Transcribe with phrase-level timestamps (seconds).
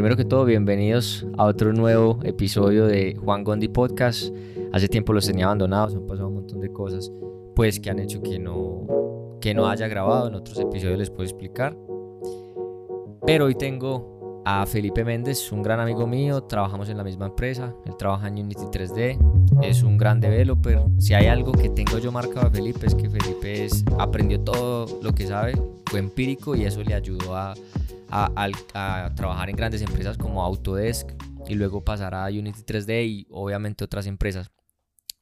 [0.00, 4.34] primero que todo, bienvenidos a otro nuevo episodio de Juan Gondi Podcast.
[4.72, 7.12] Hace tiempo los tenía abandonados, han pasado un montón de cosas,
[7.54, 10.28] pues que han hecho que no, que no haya grabado.
[10.28, 11.76] En otros episodios les puedo explicar.
[13.26, 17.74] Pero hoy tengo a Felipe Méndez, un gran amigo mío, trabajamos en la misma empresa,
[17.84, 20.80] él trabaja en Unity 3D, es un gran developer.
[20.96, 24.86] Si hay algo que tengo yo marcado a Felipe es que Felipe es, aprendió todo
[25.02, 27.52] lo que sabe, fue empírico y eso le ayudó a
[28.10, 31.10] a, trabajar en grandes empresas como Autodesk
[31.48, 34.50] y luego pasar a Unity 3D y obviamente otras empresas.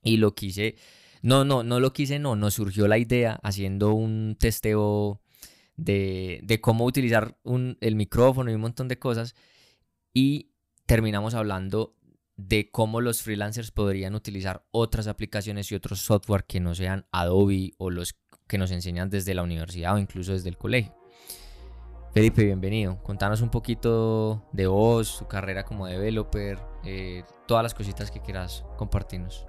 [0.02, 0.76] Y lo quise,
[1.22, 5.20] no, no, no lo quise, no, nos surgió la idea haciendo un testeo
[5.76, 9.34] de, de cómo utilizar un, el micrófono y un montón de cosas
[10.12, 10.52] y
[10.86, 11.94] terminamos hablando
[12.36, 17.72] de cómo los freelancers podrían utilizar otras aplicaciones y otros software que no sean Adobe
[17.78, 18.16] o los
[18.46, 20.94] que nos enseñan desde la universidad o incluso desde el colegio.
[22.12, 23.02] Felipe, bienvenido.
[23.02, 28.64] Contanos un poquito de vos, tu carrera como developer, eh, todas las cositas que quieras
[28.76, 29.46] compartirnos.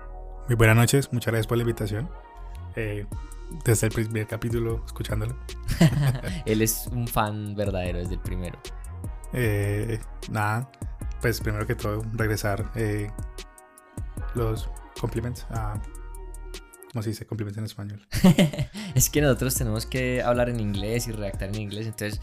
[0.47, 2.09] Muy buenas noches, muchas gracias por la invitación.
[2.75, 3.05] Eh,
[3.63, 5.37] desde el primer capítulo, escuchándolo.
[6.45, 8.59] Él es un fan verdadero desde el primero.
[9.31, 10.69] Eh, nada,
[11.21, 12.71] pues primero que todo, regresar
[14.35, 14.69] los
[14.99, 15.81] compliments a
[16.91, 18.07] ¿Cómo se dice complemento en español?
[18.95, 22.19] es que nosotros tenemos que hablar en inglés y redactar en inglés, entonces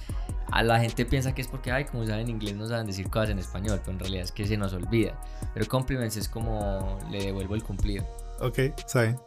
[0.50, 3.30] a la gente piensa que es porque, ay, como saben inglés no saben decir cosas
[3.30, 5.20] en español, pero en realidad es que se nos olvida.
[5.54, 8.04] Pero compliments es como le devuelvo el cumplido.
[8.40, 9.18] Ok, saben.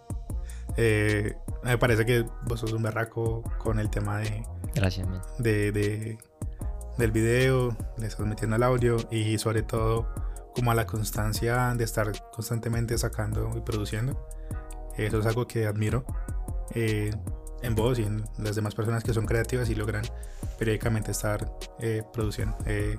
[0.77, 4.45] Eh, me parece que vos sos un berraco con el tema de...
[4.75, 5.07] Gracias,
[5.39, 6.17] de, de,
[6.97, 10.07] del video, le estás metiendo el audio y sobre todo
[10.53, 14.27] como a la constancia de estar constantemente sacando y produciendo.
[15.05, 16.05] Eso es algo que admiro
[16.75, 17.11] eh,
[17.61, 20.03] en vos y en las demás personas que son creativas y logran
[20.57, 22.55] periódicamente estar eh, produciendo.
[22.65, 22.97] Eh,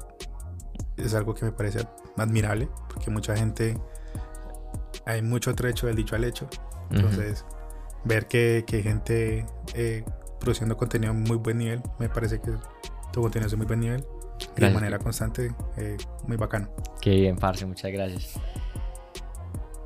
[0.97, 3.79] es algo que me parece admirable porque mucha gente,
[5.07, 6.49] hay mucho trecho del dicho al hecho.
[6.91, 7.45] Entonces,
[8.05, 9.47] ver que, que gente
[10.41, 12.51] produciendo contenido muy buen nivel, me parece que
[13.13, 14.05] tu contenido es de muy buen nivel.
[14.57, 15.55] De manera constante,
[16.27, 16.71] muy bacano.
[17.01, 18.41] Qué bien, Parce, muchas gracias.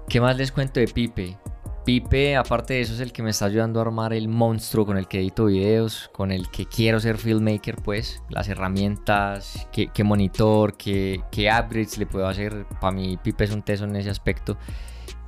[0.09, 1.37] ¿Qué más les cuento de Pipe?
[1.85, 4.97] Pipe, aparte de eso, es el que me está ayudando a armar el monstruo con
[4.97, 10.79] el que edito videos, con el que quiero ser filmmaker, pues, las herramientas, qué, monitor,
[10.79, 12.65] qué, qué, upgrades le puedo hacer.
[12.81, 14.57] Para mí, Pipe es un teso en ese aspecto.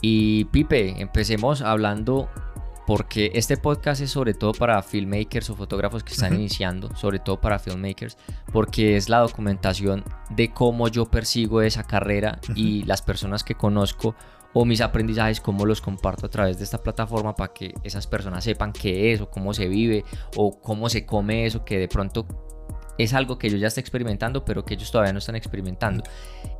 [0.01, 2.31] Y Pipe, empecemos hablando,
[2.87, 7.39] porque este podcast es sobre todo para filmmakers o fotógrafos que están iniciando, sobre todo
[7.39, 8.17] para filmmakers,
[8.53, 14.15] porque es la documentación de cómo yo persigo esa carrera y las personas que conozco
[14.59, 18.43] o mis aprendizajes, cómo los comparto a través de esta plataforma para que esas personas
[18.43, 20.03] sepan qué es o cómo se vive
[20.35, 22.27] o cómo se come eso que de pronto
[22.97, 26.03] es algo que yo ya estoy experimentando, pero que ellos todavía no están experimentando.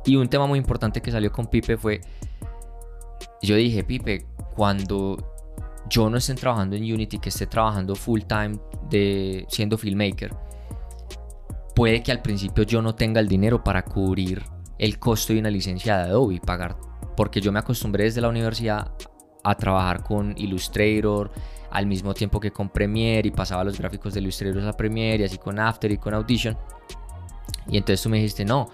[0.05, 2.01] Y un tema muy importante que salió con Pipe fue,
[3.41, 5.33] yo dije, Pipe, cuando
[5.89, 8.59] yo no esté trabajando en Unity, que esté trabajando full time
[8.91, 10.35] de siendo filmmaker,
[11.73, 14.43] puede que al principio yo no tenga el dinero para cubrir
[14.77, 16.86] el costo de una licencia de Adobe, pagar
[17.17, 18.91] porque yo me acostumbré desde la universidad
[19.43, 21.31] a trabajar con Illustrator
[21.71, 25.25] al mismo tiempo que con Premiere y pasaba los gráficos de Illustrator a Premiere y
[25.25, 26.55] así con After y con Audition.
[27.67, 28.69] Y entonces tú me dijiste, no,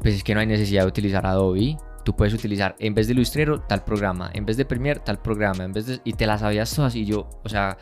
[0.00, 1.76] pues es que no hay necesidad de utilizar Adobe.
[2.02, 5.62] Tú puedes utilizar en vez de Illustrator tal programa, en vez de Premiere tal programa,
[5.62, 6.00] en vez de...
[6.02, 7.76] Y te las sabías todas y yo, o sea,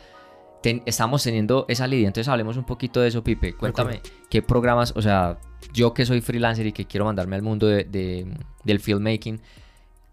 [0.85, 2.07] estamos teniendo esa lidia.
[2.07, 3.53] Entonces hablemos un poquito de eso, Pipe.
[3.53, 5.39] Cuéntame qué programas, o sea,
[5.73, 9.41] yo que soy freelancer y que quiero mandarme al mundo del filmmaking,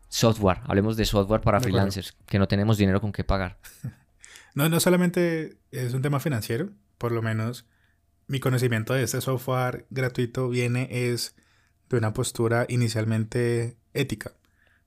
[0.08, 3.58] Software, hablemos de software para freelancers, que no tenemos dinero con qué pagar.
[4.54, 7.64] No, no solamente es un tema financiero, por lo menos
[8.26, 11.36] mi conocimiento de este software gratuito viene es
[11.88, 14.32] de una postura inicialmente ética.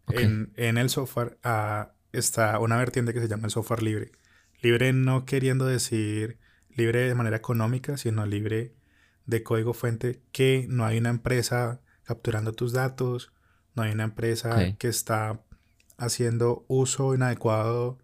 [0.10, 4.12] En, el software ah, está una vertiente que se llama el software libre.
[4.62, 6.38] Libre no queriendo decir
[6.70, 8.74] libre de manera económica, sino libre
[9.26, 13.32] de código fuente, que no hay una empresa capturando tus datos,
[13.76, 15.40] no hay una empresa que está
[15.98, 17.98] haciendo uso inadecuado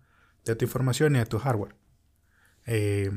[0.46, 1.75] de tu información y de tu hardware.
[2.66, 3.12] Eh,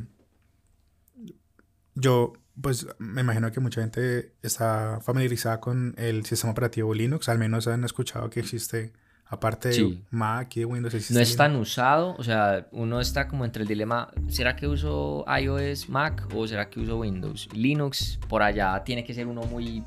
[1.94, 7.38] yo, pues, me imagino que mucha gente está familiarizada con el sistema operativo Linux, al
[7.38, 8.92] menos han escuchado que existe,
[9.26, 11.10] aparte de Mac y de Windows.
[11.10, 15.24] no es tan usado, o sea, uno está como entre el dilema, ¿será que uso
[15.40, 17.48] iOS, Mac o será que uso Windows?
[17.52, 19.84] Linux, por allá, tiene que ser uno muy,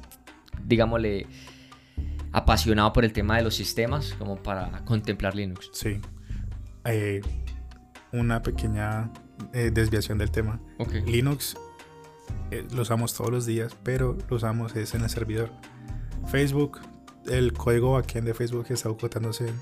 [0.63, 1.27] digámosle,
[2.33, 5.69] apasionado por el tema de los sistemas como para contemplar Linux.
[5.71, 6.01] Sí.
[6.85, 7.21] Eh,
[8.12, 9.12] una pequeña
[9.53, 10.59] eh, desviación del tema.
[11.06, 11.56] Linux
[12.51, 15.51] eh, lo usamos todos los días, pero lo usamos es en el servidor.
[16.27, 16.80] Facebook,
[17.27, 19.53] el código backend de Facebook está ocultándose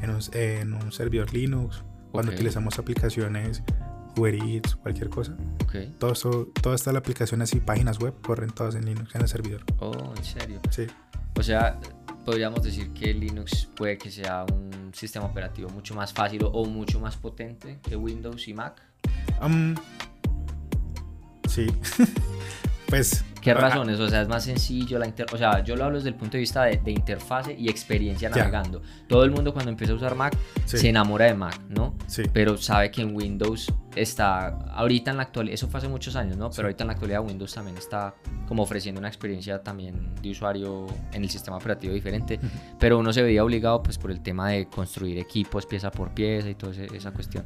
[0.00, 1.82] en un, en un servidor Linux.
[2.12, 3.62] Cuando utilizamos aplicaciones,
[4.16, 5.34] Uber Eats, cualquier cosa.
[5.64, 5.96] Ok.
[5.98, 9.28] Todo esto, toda esta la aplicación así, páginas web, corren todas en Linux, en el
[9.28, 9.64] servidor.
[9.78, 10.60] Oh, en serio.
[10.70, 10.86] Sí.
[11.38, 11.80] O sea,
[12.24, 17.00] podríamos decir que Linux puede que sea un sistema operativo mucho más fácil o mucho
[17.00, 18.82] más potente que Windows y Mac.
[21.48, 21.66] Sí.
[22.96, 23.24] pues.
[23.40, 23.98] ¿Qué razones?
[23.98, 25.26] O sea, es más sencillo la inter...
[25.32, 28.30] O sea, yo lo hablo desde el punto de vista de, de interfase y experiencia
[28.30, 28.36] Ya.
[28.36, 28.82] navegando.
[29.08, 30.78] Todo el mundo cuando empieza a usar Mac Sí.
[30.78, 31.96] se enamora de Mac, ¿no?
[32.06, 32.22] Sí.
[32.32, 33.66] Pero sabe que en Windows
[33.96, 36.50] está, ahorita en la actualidad, eso fue hace muchos años, ¿no?
[36.50, 36.62] Pero Sí.
[36.62, 38.14] ahorita en la actualidad Windows también está
[38.46, 42.38] como ofreciendo una experiencia también de usuario en el sistema operativo diferente.
[42.78, 46.48] Pero uno se veía obligado pues por el tema de construir equipos pieza por pieza
[46.48, 47.44] y toda esa cuestión.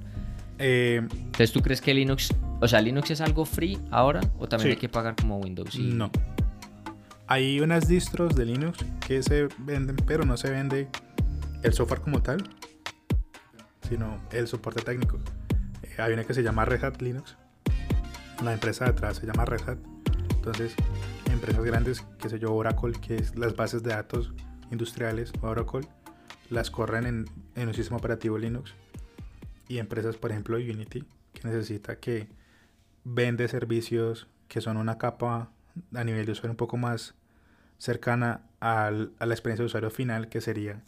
[0.58, 2.30] Eh, Entonces, ¿tú crees que Linux,
[2.60, 4.74] o sea, Linux es algo free ahora o también Sí.
[4.74, 5.74] hay que pagar como Windows?
[5.74, 6.10] y- No.
[7.28, 10.88] Hay unas distros de Linux que se venden, pero no se vende
[11.62, 12.48] el software como tal,
[13.88, 15.18] sino el soporte técnico.
[15.82, 17.36] Eh, hay una que se llama Red Hat Linux.
[18.44, 19.78] La empresa de atrás se llama Red Hat.
[20.36, 20.74] Entonces,
[21.32, 24.32] empresas grandes, que sé yo, Oracle, que es las bases de datos
[24.70, 25.80] industriales, Oracle,
[26.50, 27.24] las corren en,
[27.56, 28.72] en un sistema operativo Linux.
[29.68, 32.28] Y empresas, por ejemplo, Unity, que necesita que
[33.08, 35.50] vende servicios que son una capa
[35.94, 37.14] a nivel de usuario un poco más
[37.78, 40.82] cercana al- a la experiencia de usuario final, que sería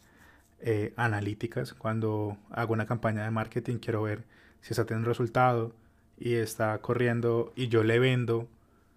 [0.60, 1.72] eh, analíticas.
[1.74, 4.24] Cuando hago una campaña de marketing, quiero ver
[4.60, 5.72] si está teniendo resultado
[6.18, 8.48] y está corriendo y yo le vendo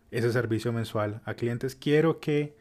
[0.10, 1.76] ese servicio mensual a clientes.
[1.76, 2.56] Quiero que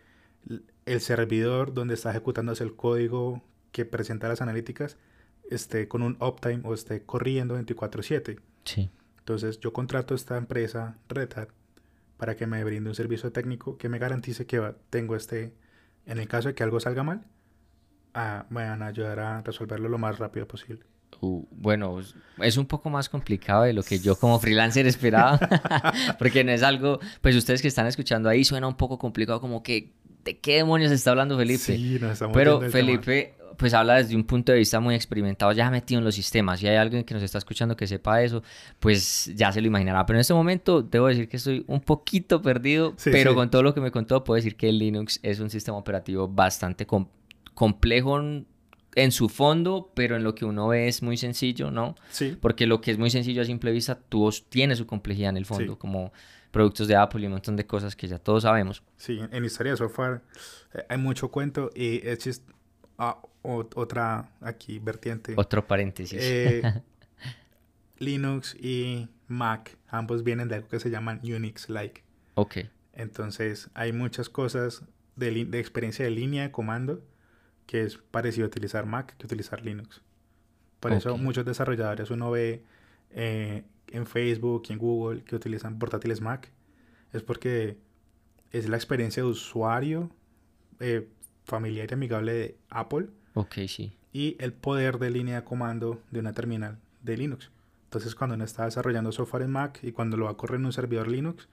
[0.84, 3.42] el servidor donde está ejecutándose el código
[3.72, 4.98] que presenta las analíticas
[5.50, 8.38] esté con un uptime o esté corriendo 24/7.
[8.64, 8.90] Sí.
[9.20, 11.48] Entonces yo contrato a esta empresa Red Hat
[12.16, 15.54] para que me brinde un servicio técnico que me garantice que tengo este,
[16.04, 17.24] en el caso de que algo salga mal,
[18.12, 20.84] ah, me van a ayudar a resolverlo lo más rápido posible.
[21.22, 22.00] Uh, bueno,
[22.38, 25.38] es un poco más complicado de lo que yo como freelancer esperaba,
[26.18, 29.62] porque no es algo, pues ustedes que están escuchando ahí suena un poco complicado, como
[29.62, 29.92] que,
[30.24, 31.58] ¿de qué demonios está hablando Felipe?
[31.58, 32.86] Sí, nos estamos Pero del tema.
[32.86, 36.60] Felipe, pues habla desde un punto de vista muy experimentado, ya metido en los sistemas.
[36.60, 38.42] Si hay alguien que nos está escuchando que sepa eso,
[38.78, 40.06] pues ya se lo imaginará.
[40.06, 43.36] Pero en este momento debo decir que estoy un poquito perdido, Sí, pero sí.
[43.36, 46.26] con todo lo que me contó, puedo decir que el Linux es un sistema operativo
[46.26, 47.08] bastante com-
[47.54, 48.46] complejo en,
[48.94, 51.96] en su fondo, pero en lo que uno ve es muy sencillo, ¿no?
[52.10, 55.36] Sí, Porque lo que es muy sencillo a simple vista, tú tiene su complejidad en
[55.36, 55.78] el fondo, Sí.
[55.78, 56.12] como
[56.50, 58.82] productos de Apple y un montón de cosas que ya todos sabemos.
[58.96, 60.22] sí, en historia de software
[60.74, 62.42] eh, hay mucho cuento y es
[62.98, 65.34] ah, otra aquí vertiente.
[65.36, 66.18] Otro paréntesis.
[66.20, 66.62] Eh,
[67.98, 72.02] Linux y Mac, ambos vienen de algo que se llaman Unix-like.
[72.34, 72.56] ok.
[72.92, 74.82] Entonces hay muchas cosas
[75.16, 77.02] de, experiencia de línea de comando
[77.66, 80.02] que es parecido a utilizar Mac que utilizar Linux.
[80.80, 82.64] Por eso muchos desarrolladores uno ve
[83.10, 86.50] eh, en Facebook y en Google que utilizan portátiles Mac.
[87.12, 87.78] Es porque
[88.52, 90.10] es la experiencia de usuario
[90.80, 91.08] eh,
[91.44, 93.92] familiar y amigable de Apple Ok, sí.
[94.12, 97.50] y el poder de línea de comando de una terminal de Linux.
[97.84, 100.66] Entonces, cuando uno está desarrollando software en Mac y cuando lo va a correr en
[100.66, 101.48] un servidor Linux,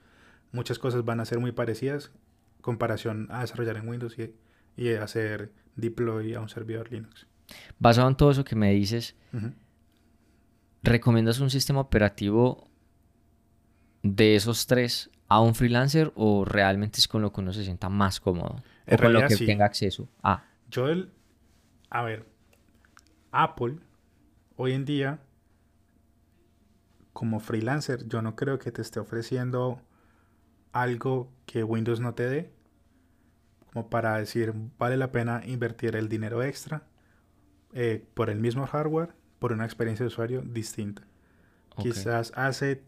[0.52, 2.12] muchas cosas van a ser muy parecidas
[2.56, 4.32] en comparación a desarrollar en Windows y,
[4.76, 7.26] y hacer deploy a un servidor Linux.
[7.78, 9.16] Basado en todo eso que me dices.
[10.82, 12.68] ¿Recomiendas un sistema operativo
[14.02, 17.88] de esos tres a un freelancer o realmente es con lo que uno se sienta
[17.88, 18.62] más cómodo?
[18.86, 19.46] En o con lo que sí.
[19.46, 20.08] tenga acceso.
[20.22, 21.12] Ah, Yo, el,
[21.90, 22.26] a ver,
[23.32, 23.78] Apple
[24.56, 25.20] hoy en día,
[27.12, 29.82] como freelancer, yo no creo que te esté ofreciendo
[30.72, 32.52] algo que Windows no te dé,
[33.72, 36.82] como para decir, vale la pena invertir el dinero extra
[37.72, 41.02] eh, por el mismo hardware, por una experiencia de usuario distinta.
[41.76, 42.82] Quizás hace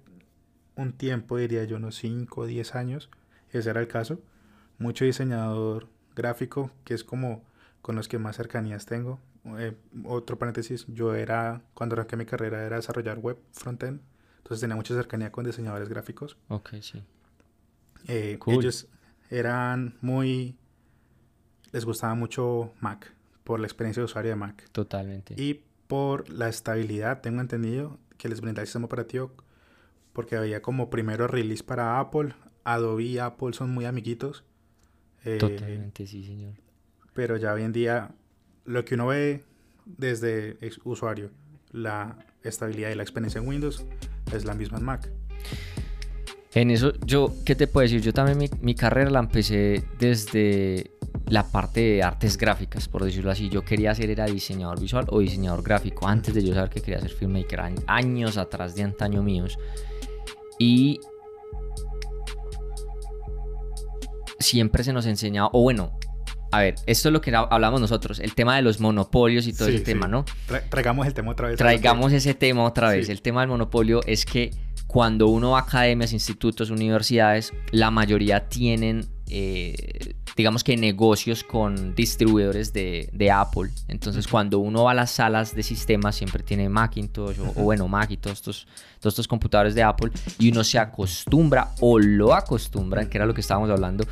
[0.76, 3.10] un tiempo, diría yo, unos 5 o 10 años,
[3.50, 4.20] ese era el caso.
[4.78, 7.44] Mucho diseñador gráfico, que es como
[7.82, 9.20] con los que más cercanías tengo.
[9.58, 14.00] Eh, otro paréntesis, yo era, cuando arranqué mi carrera, era desarrollar web frontend.
[14.38, 16.36] Entonces tenía mucha cercanía con diseñadores gráficos.
[16.48, 17.02] Ok, sí.
[18.08, 18.54] Eh, Cool.
[18.54, 18.88] Ellos
[19.30, 20.56] eran muy...
[21.72, 23.12] Les gustaba mucho Mac,
[23.44, 24.68] por la experiencia de usuario de Mac.
[24.72, 25.40] Totalmente.
[25.40, 29.32] Y por la estabilidad, tengo entendido que les brinda el sistema operativo
[30.12, 32.32] porque había como primero release para Apple.
[32.62, 34.44] Adobe y Apple son muy amiguitos.
[35.24, 36.54] eh, Totalmente, sí, señor.
[37.12, 38.14] pero ya hoy en día
[38.64, 39.42] lo que uno ve
[39.84, 41.32] desde usuario,
[41.72, 43.84] la estabilidad y la experiencia en Windows
[44.32, 45.10] es la misma en Mac.
[46.54, 48.00] En eso, yo, ¿qué te puedo decir?
[48.00, 50.90] Yo también mi, mi carrera la empecé desde
[51.26, 53.48] la parte de artes gráficas, por decirlo así.
[53.48, 57.00] Yo quería ser era diseñador visual o diseñador gráfico antes de yo saber que quería
[57.00, 59.58] ser filmmaker, años atrás de antaño míos.
[60.58, 61.00] Y
[64.40, 65.92] siempre se nos enseñaba, o bueno,
[66.52, 69.68] a ver, esto es lo que hablamos nosotros, el tema de los monopolios y todo
[69.68, 70.24] ese tema, ¿no?
[70.68, 71.56] traigamos el tema otra vez.
[71.56, 73.08] Traigamos ese tema otra vez.
[73.08, 74.50] El tema del monopolio es que
[74.90, 81.94] cuando uno va a academias, institutos, universidades, la mayoría tienen, eh, digamos que negocios con
[81.94, 83.70] distribuidores de, Apple.
[83.86, 88.10] Entonces, cuando uno va a las salas de sistemas, siempre tiene Macintosh o, bueno, Mac
[88.10, 88.66] y todos estos,
[88.98, 93.34] todos estos computadores de Apple, y uno se acostumbra o lo acostumbra, que era lo
[93.34, 94.04] que estábamos hablando,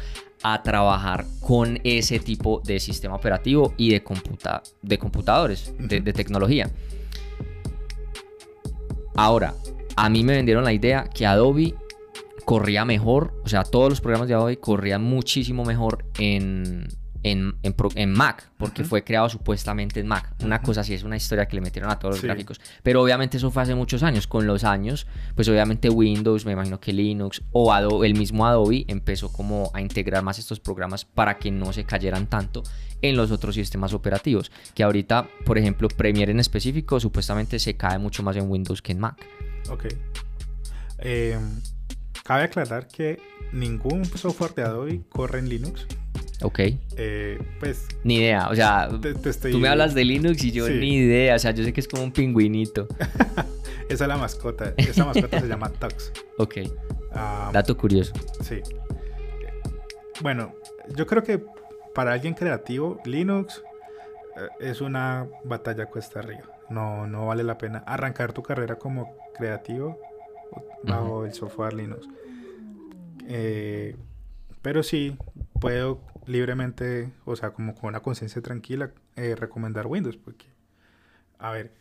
[0.44, 6.70] a trabajar con ese tipo de sistema operativo y de, computa de computadores, de, tecnología.
[9.16, 9.54] Ahora,
[10.00, 11.74] a mí me vendieron la idea que Adobe
[12.44, 16.86] corría mejor, o sea, todos los programas de Adobe corrían muchísimo mejor en,
[17.22, 20.34] en, en, Mac, porque fue creado supuestamente en Mac.
[20.42, 22.60] Una cosa así, es una historia que le metieron a todos los gráficos.
[22.82, 24.26] Pero obviamente eso fue hace muchos años.
[24.26, 28.84] Con los años, pues obviamente Windows, me imagino que Linux o Adobe, el mismo Adobe
[28.88, 32.62] empezó como a integrar más estos programas para que no se cayeran tanto
[33.02, 34.50] en los otros sistemas operativos.
[34.74, 38.92] Que ahorita, por ejemplo, Premiere en específico, supuestamente se cae mucho más en Windows que
[38.92, 39.16] en Mac.
[39.70, 39.86] Ok.
[40.98, 41.60] Em,
[42.24, 43.20] cabe aclarar que
[43.52, 45.86] ningún software de Adobe corre en Linux.
[46.42, 46.60] Ok.
[46.96, 47.86] Eh, pues.
[48.04, 48.48] Ni idea.
[48.48, 51.34] O sea, tú me hablas de Linux y yo ni idea.
[51.34, 52.86] O sea, yo sé que es como un pingüinito.
[53.88, 54.74] Esa es la mascota.
[54.76, 56.12] Esa mascota se llama Tux.
[56.36, 56.58] Ok.
[57.12, 58.12] Ah, Dato curioso.
[58.42, 58.60] Sí.
[60.20, 60.54] Bueno,
[60.94, 61.42] yo creo que
[61.94, 63.62] para alguien creativo, Linux
[64.36, 66.44] eh, es una batalla cuesta arriba.
[66.68, 69.98] No, no vale la pena arrancar tu carrera como creativo
[70.82, 72.06] bajo el software Linux.
[73.26, 73.96] Eh,
[74.62, 75.16] pero sí,
[75.60, 80.46] puedo libremente, o sea, como con una conciencia tranquila, eh, recomendar Windows, porque,
[81.38, 81.72] a ver,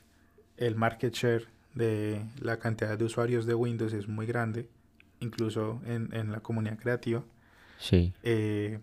[0.57, 4.69] el market share de la cantidad de usuarios de Windows es muy grande,
[5.19, 7.23] incluso en, la comunidad creativa.
[7.79, 8.13] Sí.
[8.23, 8.79] Eh,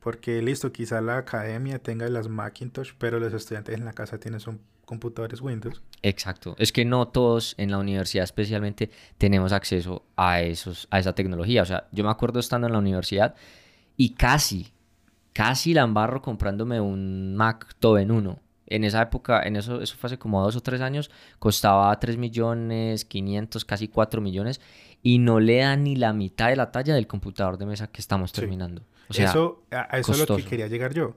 [0.00, 4.40] porque listo, quizá la academia tenga las Macintosh, pero los estudiantes en la casa tienen
[4.40, 4.60] son
[4.92, 5.80] computadores Windows.
[6.02, 6.54] Exacto.
[6.58, 11.62] Es que no todos en la universidad especialmente tenemos acceso a esos a esa tecnología.
[11.62, 13.34] O sea, yo me acuerdo estando en la universidad
[13.96, 14.72] y casi,
[15.32, 18.38] casi la embarro comprándome un Mac en 1.
[18.66, 22.16] En esa época, en eso, eso fue hace como dos o tres años, costaba 3
[22.16, 24.60] millones, 500, casi 4 millones
[25.02, 28.00] y no le da ni la mitad de la talla del computador de mesa que
[28.00, 28.82] estamos terminando.
[29.08, 31.16] O sea, eso, a eso es lo que quería llegar yo.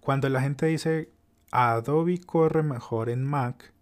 [0.00, 1.10] Cuando la gente dice
[1.50, 3.72] Adobe corre mejor en Mac,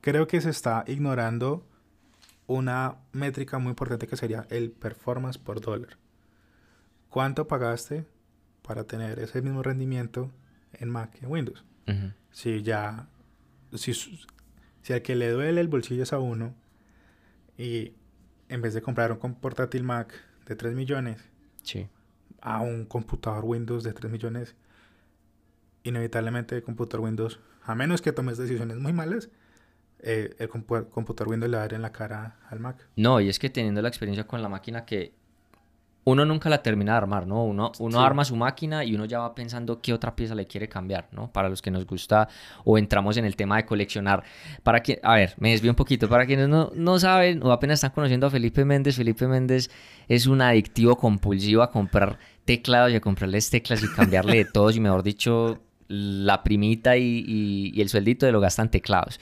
[0.00, 1.64] creo que se está ignorando
[2.46, 5.98] una métrica muy importante que sería el performance por dólar.
[7.08, 8.06] ¿Cuánto pagaste
[8.62, 10.30] para tener ese mismo rendimiento
[10.72, 11.64] en Mac que en Windows?
[12.32, 13.08] Si ya,
[13.74, 16.54] si, si al que le duele el bolsillo es a uno
[17.56, 17.92] y
[18.48, 20.12] en vez de comprar un portátil Mac
[20.46, 21.24] de 3 millones
[22.40, 24.54] a un computador Windows de 3 millones,
[25.88, 29.30] inevitablemente el computador Windows, a menos que tomes decisiones muy malas,
[30.00, 32.86] eh, el computador Windows le va a dar en la cara al Mac.
[32.96, 35.14] No, y es que teniendo la experiencia con la máquina que
[36.06, 37.42] uno nunca la termina de armar, ¿no?
[37.42, 40.68] Uno, uno arma su máquina y uno ya va pensando qué otra pieza le quiere
[40.68, 41.32] cambiar, ¿no?
[41.32, 42.28] Para los que nos gusta
[42.64, 44.22] o entramos en el tema de coleccionar.
[44.62, 46.08] Para que, a ver, me desvío un poquito.
[46.08, 49.68] Para quienes no, no saben o apenas están conociendo a Felipe Méndez, Felipe Méndez
[50.06, 54.76] es un adictivo compulsivo a comprar teclados y a comprarles teclas y cambiarle de todos
[54.76, 59.18] y mejor dicho, la primita y, y el sueldito de lo gastan teclados.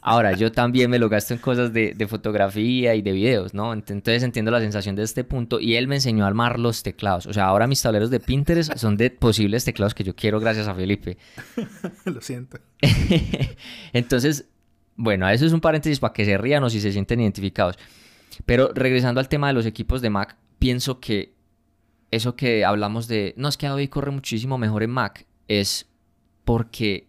[0.00, 3.72] Ahora, yo también me lo gasto en cosas de, fotografía y de videos, ¿no?
[3.72, 7.26] Entonces entiendo la sensación de este punto y él me enseñó a armar los teclados.
[7.26, 10.68] O sea, ahora mis tableros de Pinterest son de posibles teclados que yo quiero gracias
[10.68, 11.18] a Felipe.
[12.04, 12.58] lo siento.
[13.92, 14.46] Entonces,
[14.96, 17.76] bueno, eso es un paréntesis para que se rían o si se sienten identificados.
[18.44, 21.34] Pero regresando al tema de los equipos de Mac, pienso que
[22.10, 25.86] eso que hablamos de, no es que Adobe corre muchísimo mejor en Mac, es
[26.46, 27.08] porque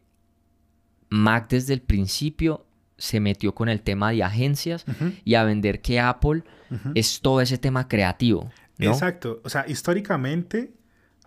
[1.10, 2.66] Mac desde el principio
[2.98, 4.84] se metió con el tema de agencias
[5.24, 6.44] y a vender que Apple
[6.96, 8.52] es todo ese tema creativo.
[8.80, 9.40] Exacto.
[9.46, 10.74] O sea, históricamente,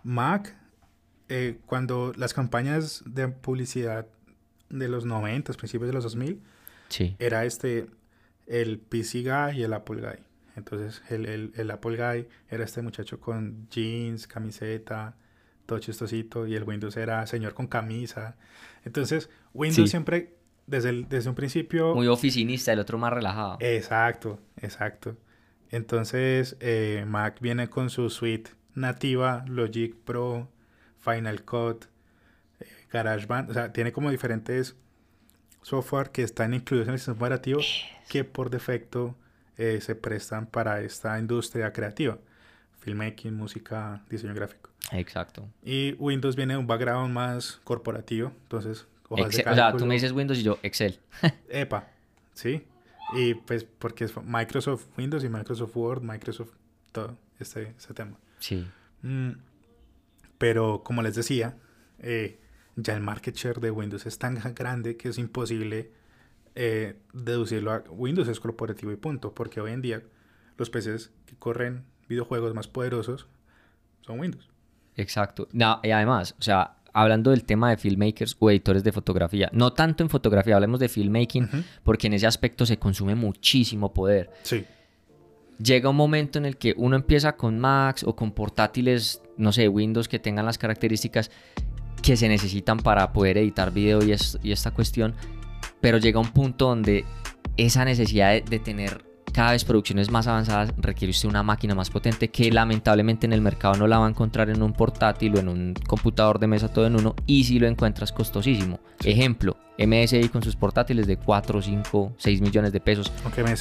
[0.03, 0.53] Mac,
[1.29, 4.07] eh, cuando las campañas de publicidad
[4.69, 6.41] de los 90, principios de los 2000,
[7.17, 7.87] era este,
[8.45, 10.21] el PC Guy y el Apple Guy.
[10.57, 15.15] Entonces, el, el, Apple Guy era este muchacho con jeans, camiseta,
[15.71, 18.35] todo chistosito, y el Windows era señor con camisa.
[18.83, 20.35] Entonces, Windows siempre
[20.67, 21.95] desde, desde un principio...
[21.95, 23.57] Muy oficinista, el otro más relajado.
[23.61, 25.15] Exacto, exacto.
[25.69, 30.49] Entonces, eh, Mac viene con su suite nativa, Logic Pro,
[30.99, 31.85] Final Cut,
[32.59, 34.75] eh, GarageBand, o sea, tiene como diferentes
[35.61, 37.61] software que están incluidos en el sistema operativo
[38.09, 39.15] que por defecto
[39.57, 42.17] eh, se prestan para esta industria creativa,
[42.81, 44.69] filmmaking, música, diseño gráfico.
[44.91, 45.47] Exacto.
[45.63, 48.87] Y Windows viene de un background más corporativo, entonces...
[49.07, 50.99] o sea, tú me dices Windows y yo Excel.
[51.49, 51.87] Epa,
[52.33, 52.63] sí.
[53.13, 56.51] Y pues porque es Microsoft Windows y Microsoft Word, Microsoft,
[56.91, 58.17] todo este, este tema.
[58.39, 58.67] Sí.
[59.01, 59.31] Mm,
[60.37, 61.57] pero como les decía,
[61.99, 62.39] eh,
[62.75, 65.91] ya el market share de Windows es tan grande que es imposible
[66.55, 70.01] eh, deducirlo a Windows es corporativo y punto, porque hoy en día
[70.57, 73.27] los PCs que corren videojuegos más poderosos
[74.01, 74.49] son Windows.
[74.95, 75.47] Exacto.
[75.53, 79.73] No, y además, o sea, hablando del tema de filmmakers o editores de fotografía, no
[79.73, 81.49] tanto en fotografía, hablemos de filmmaking,
[81.83, 84.29] porque en ese aspecto se consume muchísimo poder.
[84.43, 84.65] Sí.
[85.63, 89.67] Llega un momento en el que uno empieza con Macs o con portátiles, no sé,
[89.67, 91.31] Windows que tengan las características
[92.01, 95.13] que se necesitan para poder editar video y, esta cuestión,
[95.79, 97.05] pero llega un punto donde
[97.57, 102.29] esa necesidad de tener cada vez producciones más avanzadas requiere usted una máquina más potente
[102.29, 105.47] que lamentablemente en el mercado no la va a encontrar en un portátil o en
[105.47, 108.79] un computador de mesa todo en uno y si lo encuentras costosísimo.
[109.03, 113.11] Ejemplo, MSI con sus portátiles de 4, 5, 6 millones de pesos.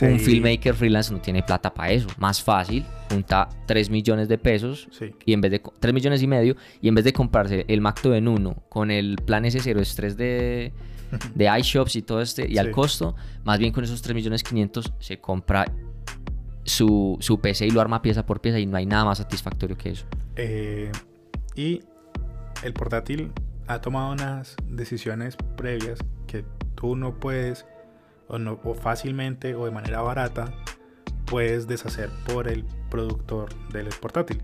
[0.03, 2.09] Un filmmaker freelance no tiene plata para eso.
[2.19, 4.89] Más fácil, junta 3 millones de pesos
[5.25, 8.05] y en vez de 3 millones y medio y en vez de comprarse el Mac
[8.05, 10.73] en uno con el plan S0 estrés de
[11.35, 14.93] de iShops y todo este, y al costo, más bien con esos 3 millones 500
[14.99, 15.67] se compra
[16.65, 19.77] su, su, PC y lo arma pieza por pieza y no hay nada más satisfactorio
[19.77, 20.07] que eso.
[20.37, 20.93] Eh,
[21.57, 21.81] y
[22.63, 23.33] el portátil
[23.67, 27.67] ha tomado unas decisiones previas que tú no puedes,
[28.29, 30.53] o, no, o fácilmente o de manera barata,
[31.27, 34.43] puedes deshacer por el productor del portátil.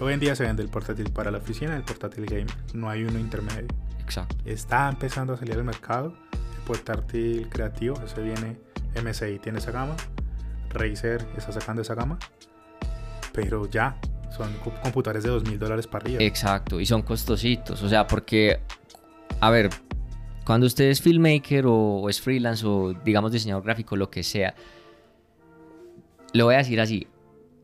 [0.00, 3.04] Hoy en día se vende el portátil para la oficina, el portátil game, no hay
[3.04, 3.68] uno intermedio.
[4.12, 4.36] Exacto.
[4.44, 8.58] Está empezando a salir al mercado el portátil creativo, ese viene
[9.02, 9.96] MSI, tiene esa gama,
[10.68, 12.18] Razer está sacando esa gama,
[13.32, 13.98] pero ya
[14.30, 16.22] son computadores de dos mil dólares para arriba.
[16.22, 18.60] Exacto, y son costositos, o sea, porque,
[19.40, 19.70] a ver,
[20.44, 24.54] cuando usted es filmmaker o, es freelance o digamos diseñador gráfico, lo que sea,
[26.34, 27.06] lo voy a decir así,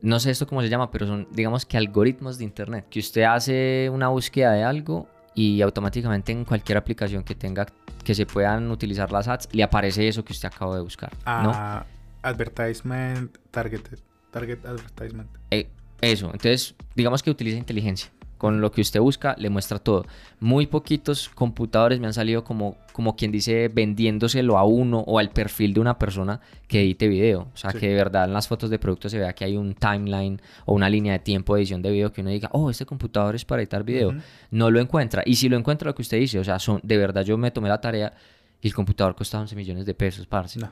[0.00, 3.24] no sé esto cómo se llama, pero son digamos que algoritmos de internet, que usted
[3.24, 7.66] hace una búsqueda de algo y automáticamente en cualquier aplicación que tenga
[8.04, 11.12] que se puedan utilizar las ads le aparece eso que usted acaba de buscar.
[11.26, 11.84] Ah,
[12.22, 13.98] advertisement targeted,
[14.30, 15.28] target advertisement.
[15.50, 15.68] Eh,
[16.00, 20.07] eso, entonces digamos que utiliza inteligencia con lo que usted busca, le muestra todo.
[20.40, 25.31] Muy poquitos computadores me han salido como, como quien dice, vendiéndoselo a uno o al
[25.31, 27.48] perfil de una persona que edite video.
[27.53, 29.74] O sea, que de verdad en las fotos de producto se vea que hay un
[29.74, 32.87] timeline o una línea de tiempo de edición de video que uno diga, oh, este
[32.87, 34.14] computador es para editar video.
[34.51, 35.22] No lo encuentra.
[35.27, 37.51] Y si lo encuentra, lo que usted dice, o sea, son, de verdad yo me
[37.51, 38.14] tomé la tarea
[38.61, 40.59] y el computador costaba 11 millones de pesos, parce.
[40.61, 40.70] No.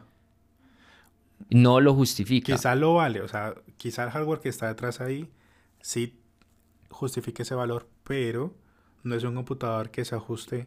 [1.51, 2.55] No lo justifica.
[2.55, 5.29] Quizá lo vale, o sea, quizá el hardware que está detrás ahí
[5.87, 6.19] sí
[6.97, 8.55] justifique ese valor, pero
[9.03, 10.67] no es un computador que se ajuste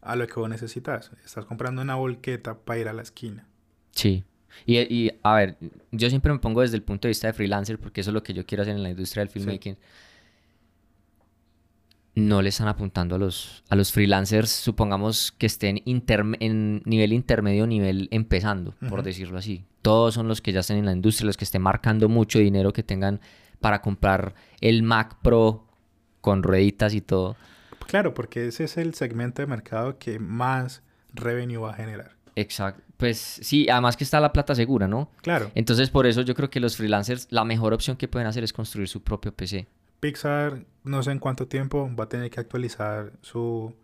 [0.00, 1.10] a lo que vos necesitas.
[1.24, 3.48] Estás comprando una volqueta para ir a la esquina.
[3.92, 4.24] Sí.
[4.66, 5.56] Y, a ver,
[5.90, 8.22] yo siempre me pongo desde el punto de vista de freelancer porque eso es lo
[8.22, 9.78] que yo quiero hacer en la industria del filmmaking.
[12.14, 17.66] No le están apuntando a los, a los freelancers, supongamos que estén en nivel intermedio,
[17.66, 19.64] nivel empezando, por decirlo así.
[19.80, 22.74] Todos son los que ya estén en la industria, los que estén marcando mucho dinero,
[22.74, 23.20] que tengan
[23.62, 25.64] para comprar el Mac Pro
[26.20, 27.36] con rueditas y todo.
[27.86, 30.82] Claro, porque ese es el segmento de mercado que más
[31.14, 32.16] revenue va a generar.
[32.36, 32.82] Exacto.
[32.96, 35.10] Pues sí, además que está la plata segura, ¿no?
[35.22, 35.50] Claro.
[35.54, 38.52] Entonces por eso yo creo que los freelancers, la mejor opción que pueden hacer es
[38.52, 39.66] construir su propio PC.
[40.00, 43.74] Pixar, no sé en cuánto tiempo, va a tener que actualizar su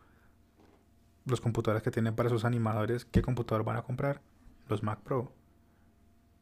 [1.24, 3.04] los computadores que tienen para sus animadores.
[3.04, 4.22] ¿Qué computador van a comprar?
[4.68, 5.32] Los Mac Pro.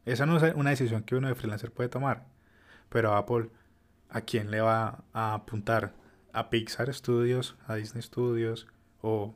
[0.05, 2.27] Esa no es una decisión que uno de freelancer puede tomar.
[2.89, 3.51] Pero Apple,
[4.11, 5.95] ¿a quién le va a apuntar?
[6.33, 7.57] ¿A Pixar Studios?
[7.67, 8.67] ¿A Disney Studios?
[9.01, 9.35] ¿O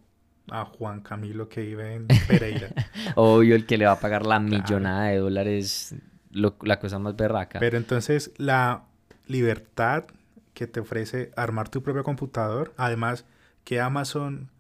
[0.51, 2.69] a Juan Camilo que vive en Pereira?
[3.15, 5.95] Obvio, el que le va a pagar la millonada de dólares,
[6.31, 7.59] la cosa más berraca.
[7.59, 8.85] Pero entonces la
[9.27, 10.05] libertad
[10.55, 13.25] que te ofrece armar tu propio computador, además
[13.65, 14.51] que Amazon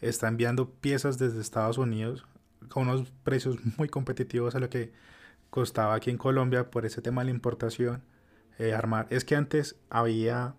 [0.00, 2.26] está enviando piezas desde Estados Unidos
[2.68, 4.92] con unos precios muy competitivos a lo que
[5.50, 8.02] costaba aquí en Colombia por ese tema de la importación
[8.58, 9.06] eh, armar.
[9.10, 10.54] Es que antes había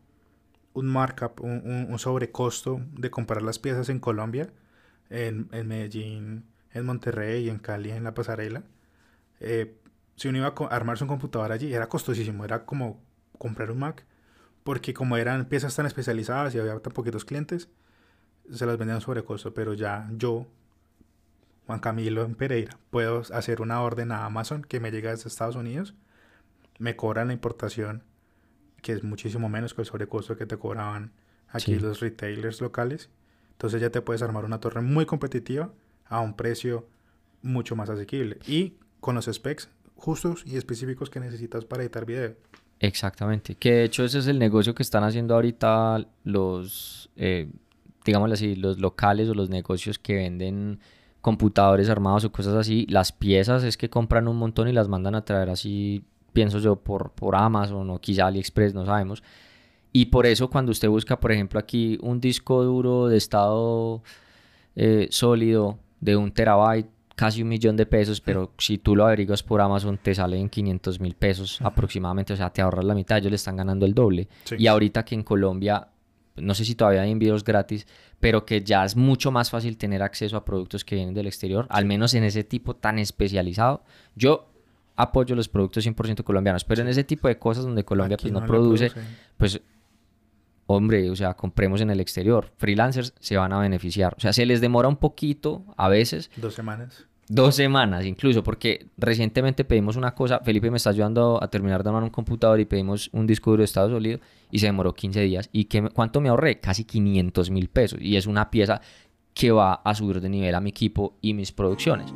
[0.74, 4.50] un markup, un, un, sobrecosto de comprar las piezas en Colombia,
[5.10, 8.64] en, en, Medellín, en Monterrey, en Cali, en La Pasarela.
[9.40, 9.76] Eh,
[10.16, 13.02] si uno iba a armarse un computador allí, era costosísimo, era como
[13.38, 14.06] comprar un Mac
[14.68, 17.70] porque como eran piezas tan especializadas y había tan poquitos clientes,
[18.52, 20.46] se las vendían sobre costo, pero ya yo,
[21.66, 25.56] Juan Camilo en Pereira, puedo hacer una orden a Amazon que me llega desde Estados
[25.56, 25.96] Unidos,
[26.80, 28.04] me cobran la importación,
[28.82, 31.12] que es muchísimo menos que el sobrecosto que te cobraban
[31.50, 33.10] aquí los retailers locales.
[33.52, 35.72] Entonces ya te puedes armar una torre muy competitiva
[36.06, 36.88] a un precio
[37.42, 42.36] mucho más asequible y con los specs justos y específicos que necesitas para editar video.
[42.80, 47.50] Exactamente, que de hecho ese es el negocio que están haciendo ahorita los, eh,
[48.06, 50.80] digámoslo así, los locales o los negocios que venden
[51.22, 52.86] computadores armados o cosas así.
[52.88, 56.04] Las piezas es que compran un montón y las mandan a traer así,
[56.38, 59.24] pienso yo, por, por Amazon o quizá AliExpress, no sabemos.
[59.92, 64.04] Y por eso cuando usted busca, por ejemplo, aquí un disco duro de estado
[64.76, 69.42] eh, sólido de un terabyte, casi un millón de pesos, pero si tú lo averiguas
[69.42, 73.32] por Amazon te salen 500 mil pesos aproximadamente, o sea, te ahorras la mitad, ellos
[73.32, 74.28] le están ganando el doble.
[74.60, 75.88] Y ahorita que en Colombia,
[76.36, 77.88] no sé si todavía hay envíos gratis,
[78.20, 81.66] pero que ya es mucho más fácil tener acceso a productos que vienen del exterior,
[81.72, 83.84] al menos en ese tipo tan especializado.
[84.16, 84.52] Yo
[84.98, 88.46] apoyo los productos 100% colombianos, pero en ese tipo de cosas donde Colombia pues, no,
[88.46, 88.92] produce,
[89.38, 89.62] pues
[90.66, 92.52] hombre, o sea, compremos en el exterior.
[92.58, 94.14] Freelancers se van a beneficiar.
[94.18, 96.30] O sea, se les demora un poquito a veces.
[96.36, 97.06] Dos semanas.
[97.30, 101.90] Dos semanas incluso, porque recientemente pedimos una cosa, Felipe me está ayudando a terminar de
[101.90, 105.22] armar un computador y pedimos un disco duro de estado sólido y se demoró 15
[105.22, 105.50] días.
[105.52, 106.62] ¿Y qué, cuánto me ahorré?
[106.62, 108.00] Casi 500 mil pesos.
[108.02, 108.80] Y es una pieza
[109.34, 112.14] que va a subir de nivel a mi equipo y mis producciones.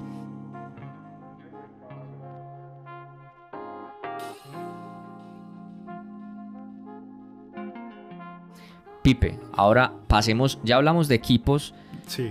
[9.01, 11.73] Pipe, ahora pasemos, ya hablamos de equipos,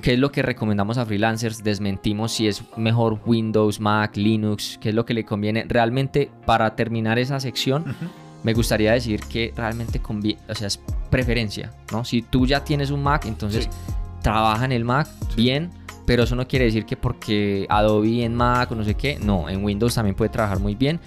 [0.03, 1.65] ¿qué es lo que recomendamos a freelancers?
[1.65, 5.65] Desmentimos si es mejor Windows, Mac, Linux, qué es lo que le conviene.
[5.67, 7.85] Realmente, para terminar esa sección,
[8.43, 10.81] me gustaría decir que realmente conviene, o sea, es
[11.11, 12.05] preferencia, ¿no?
[12.05, 13.69] Si tú ya tienes un Mac, entonces
[14.23, 15.71] trabaja en el Mac bien,
[16.07, 19.49] pero eso no quiere decir que porque Adobe en Mac o no sé qué, no,
[19.49, 21.01] en Windows también puede trabajar muy bien.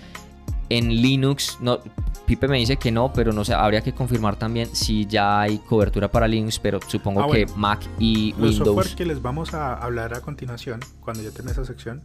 [0.77, 1.79] En Linux, no,
[2.25, 5.59] Pipe me dice que no, pero no sé, habría que confirmar también si ya hay
[5.59, 8.59] cobertura para Linux, pero supongo ah, que Mac y Windows.
[8.59, 12.01] Los software que les vamos a hablar a continuación, cuando ya tenga esa sección,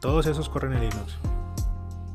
[0.00, 1.18] todos esos corren en Linux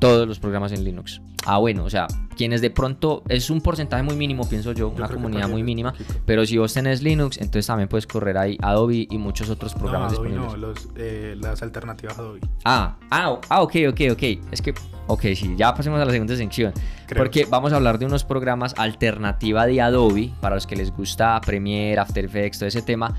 [0.01, 1.21] todos los programas en Linux.
[1.45, 5.07] Ah, bueno, o sea, quienes de pronto, es un porcentaje muy mínimo, pienso yo, una
[5.07, 5.93] comunidad muy mínima,
[6.25, 10.13] pero si vos tenés Linux, entonces también puedes correr ahí Adobe y muchos otros programas
[10.13, 12.39] no, Adobe No, eh, las alternativas Adobe.
[12.65, 14.23] Ah, ah, ah, ok, ok, ok.
[14.51, 14.73] Es que,
[15.05, 16.73] ok, sí, ya pasemos a la segunda sección.
[17.15, 21.39] Porque vamos a hablar de unos programas alternativa de Adobe, para los que les gusta
[21.41, 23.13] Premiere, After Effects, todo ese tema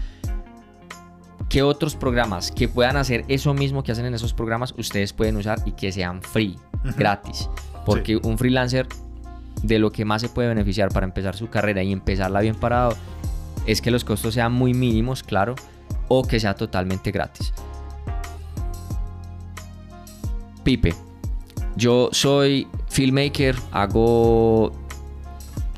[1.52, 5.36] ¿Qué otros programas que puedan hacer eso mismo que hacen en esos programas ustedes pueden
[5.36, 6.56] usar y que sean free,
[6.96, 7.50] gratis?
[7.84, 8.86] Porque un freelancer
[9.62, 12.96] de lo que más se puede beneficiar para empezar su carrera y empezarla bien parado
[13.66, 15.54] es que los costos sean muy mínimos, claro,
[16.08, 17.52] o que sea totalmente gratis.
[20.64, 20.94] Pipe,
[21.76, 24.72] yo soy filmmaker, hago...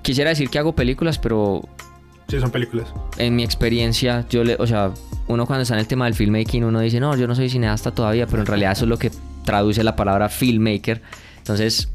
[0.02, 1.68] Quisiera decir que hago películas, pero...
[2.28, 2.94] Sí, son películas.
[3.18, 4.54] En mi experiencia, yo le...
[4.60, 4.92] O sea,
[5.26, 7.92] uno cuando está en el tema del filmmaking, uno dice, no, yo no soy cineasta
[7.92, 9.10] todavía, pero en realidad eso es lo que
[9.44, 11.02] traduce la palabra filmmaker.
[11.38, 11.88] Entonces,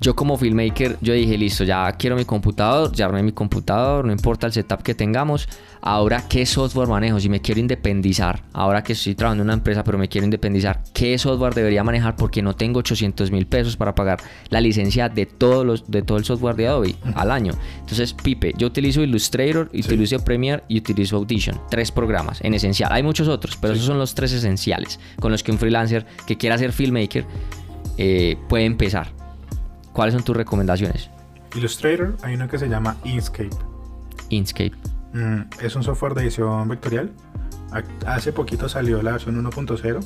[0.00, 4.12] yo como filmmaker, yo dije, listo, ya quiero mi computador, ya armé mi computador, no
[4.12, 5.46] importa el setup que tengamos.
[5.82, 7.20] Ahora, ¿qué software manejo?
[7.20, 10.82] Si me quiero independizar, ahora que estoy trabajando en una empresa, pero me quiero independizar,
[10.94, 12.16] ¿qué software debería manejar?
[12.16, 16.16] Porque no tengo 800 mil pesos para pagar la licencia de, todos los, de todo
[16.16, 17.52] el software de Adobe al año.
[17.80, 21.60] Entonces, Pipe, yo utilizo Illustrator, utilizo Premiere y utilizo Audition.
[21.70, 22.90] Tres programas en esencial.
[22.92, 26.38] Hay muchos otros, pero esos son los tres esenciales con los que un freelancer que
[26.38, 27.26] quiera ser filmmaker
[27.98, 29.19] eh, puede empezar.
[29.92, 31.10] ¿Cuáles son tus recomendaciones?
[31.54, 33.50] Illustrator, hay uno que se llama Inkscape.
[34.28, 34.72] Inkscape.
[35.12, 37.10] Mm, es un software de edición vectorial.
[38.06, 40.00] Hace poquito salió la versión 1.0.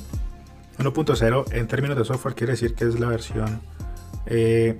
[0.77, 3.61] 1.0 en términos de software quiere decir que es la versión
[4.25, 4.77] eh,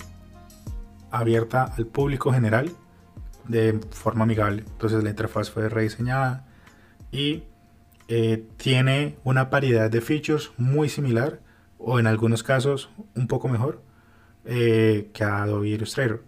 [1.11, 2.71] abierta al público general
[3.47, 4.63] de forma amigable.
[4.67, 6.45] Entonces la interfaz fue rediseñada
[7.11, 7.43] y
[8.07, 11.39] eh, tiene una variedad de features muy similar
[11.77, 13.81] o en algunos casos un poco mejor
[14.45, 16.23] eh, que Adobe Illustrator.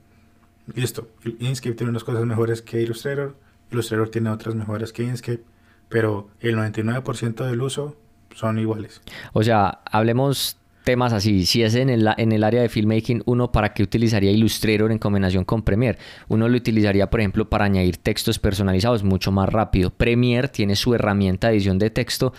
[0.75, 3.36] Listo, Inkscape tiene unas cosas mejores que Illustrator,
[3.71, 5.43] Illustrator tiene otras mejores que Inkscape,
[5.89, 7.95] pero el 99% del uso
[8.36, 9.01] son iguales.
[9.34, 11.45] O sea, hablemos temas así.
[11.45, 15.43] Si es en el, en área de filmmaking, uno para qué utilizaría Illustrator en combinación
[15.43, 15.97] con Premiere.
[16.30, 19.89] Uno lo utilizaría, por ejemplo, para añadir textos personalizados mucho más rápido.
[19.89, 22.32] Premiere tiene su herramienta de edición de texto,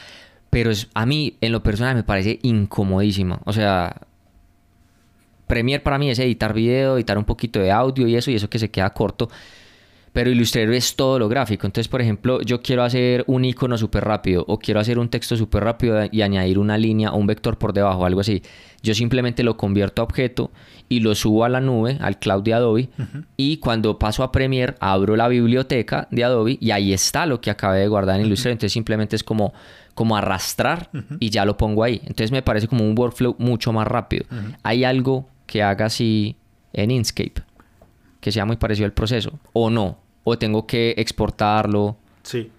[0.48, 3.40] pero es, a mí en lo personal me parece incomodísima.
[3.44, 4.00] O sea,
[5.48, 8.48] Premiere para mí es editar video, editar un poquito de audio y eso, y eso
[8.48, 9.28] que se queda corto.
[10.12, 11.66] Pero Illustrator es todo lo gráfico.
[11.66, 15.36] Entonces, por ejemplo, yo quiero hacer un icono súper rápido o quiero hacer un texto
[15.36, 18.42] súper rápido y añadir una línea o un vector por debajo, algo así.
[18.82, 20.50] Yo simplemente lo convierto a objeto
[20.88, 22.88] y lo subo a la nube, al cloud de Adobe.
[23.36, 27.50] Y cuando paso a Premiere, abro la biblioteca de Adobe y ahí está lo que
[27.50, 28.52] acabé de guardar en Illustrator.
[28.52, 29.52] Entonces, simplemente es como,
[29.94, 32.00] como arrastrar y ya lo pongo ahí.
[32.02, 34.24] Entonces, me parece como un workflow mucho más rápido.
[34.62, 36.36] Hay algo que haga así
[36.72, 37.42] en Inkscape
[38.20, 42.52] que sea muy parecido al proceso o no o tengo que exportarlo Sí.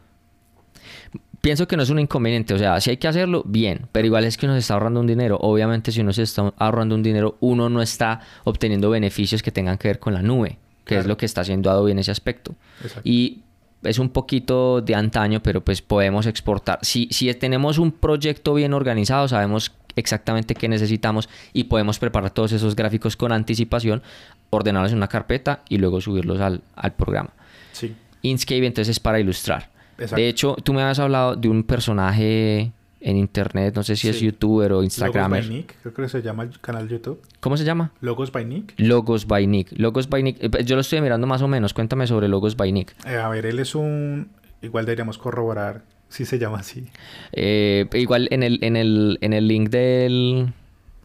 [1.41, 4.25] pienso que no es un inconveniente o sea si hay que hacerlo bien pero igual
[4.25, 7.03] es que uno se está ahorrando un dinero obviamente si uno se está ahorrando un
[7.03, 11.05] dinero uno no está obteniendo beneficios que tengan que ver con la nube que es
[11.05, 13.01] lo que está haciendo Adobe en ese aspecto Exacto.
[13.07, 13.43] y
[13.83, 16.79] es un poquito de antaño, pero pues podemos exportar.
[16.81, 22.51] Si, si tenemos un proyecto bien organizado, sabemos exactamente qué necesitamos y podemos preparar todos
[22.51, 24.01] esos gráficos con anticipación,
[24.49, 27.29] ordenarlos en una carpeta y luego subirlos al, al programa.
[27.71, 27.95] Sí.
[28.21, 29.69] Inkscape entonces es para ilustrar.
[29.97, 30.15] Exacto.
[30.15, 32.71] De hecho, tú me habías hablado de un personaje
[33.01, 35.41] en internet, no sé si es youtuber o Logos instagramer.
[35.43, 37.21] by Nick, creo que se llama el canal de YouTube.
[37.39, 37.91] ¿Cómo se llama?
[38.01, 38.73] Logos by Nick.
[38.77, 39.71] Logos by Nick.
[39.77, 40.37] Logos by Nick.
[40.43, 41.73] eh, Yo lo estoy mirando más o menos.
[41.73, 42.93] Cuéntame sobre Logos by Nick.
[43.05, 44.29] Eh, a ver, él es un.
[44.61, 46.85] Igual deberíamos corroborar si se llama así.
[47.31, 50.51] Eh, igual en el, en el, en el link del,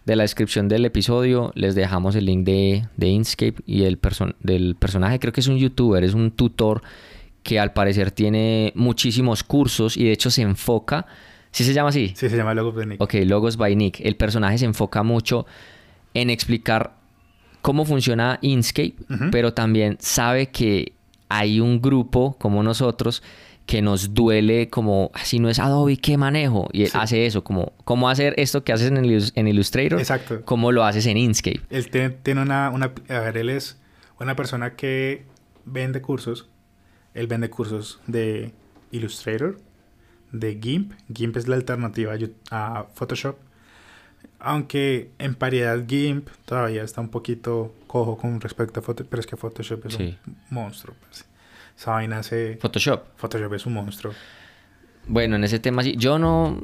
[0.06, 4.34] de la descripción del episodio les dejamos el link de, de Inkscape y el person-
[4.40, 5.18] del personaje.
[5.18, 6.82] Creo que es un youtuber, es un tutor
[7.42, 11.06] que al parecer tiene muchísimos cursos y de hecho se enfoca.
[11.50, 12.14] ¿Sí se llama así?
[12.16, 13.00] Sí, se llama Logos by Nick.
[13.00, 14.00] Ok, Logos by Nick.
[14.00, 15.46] El personaje se enfoca mucho
[16.14, 16.94] en explicar
[17.60, 18.94] cómo funciona Inkscape,
[19.30, 20.92] pero también sabe que
[21.28, 23.22] hay un grupo como nosotros
[23.66, 26.68] que nos duele como, "Ah, si no es Adobe, ¿qué manejo?
[26.72, 26.98] Y él Sí.
[27.00, 29.98] hace eso, como, ¿cómo hacer esto que haces en, Illus- en Illustrator?
[29.98, 30.42] Exacto.
[30.44, 31.62] ¿Cómo lo haces en Inkscape?
[31.70, 32.92] Él tiene, tiene una, una.
[33.08, 33.78] A ver, él es
[34.20, 35.24] una persona que
[35.64, 36.48] vende cursos.
[37.14, 38.52] Él vende cursos de
[38.90, 39.58] Illustrator,
[40.32, 40.92] de GIMP.
[41.14, 42.12] GIMP es la alternativa
[42.50, 43.36] a Photoshop.
[44.40, 49.26] Aunque en paridad GIMP todavía está un poquito cojo con respecto a Photoshop, pero es
[49.26, 50.18] que Photoshop es Sí.
[50.26, 50.94] un monstruo.
[51.76, 52.56] Esa vaina hace...
[52.60, 53.02] Photoshop.
[53.16, 54.12] Photoshop es un monstruo.
[55.06, 55.94] Bueno, en ese tema sí.
[55.98, 56.60] Yo no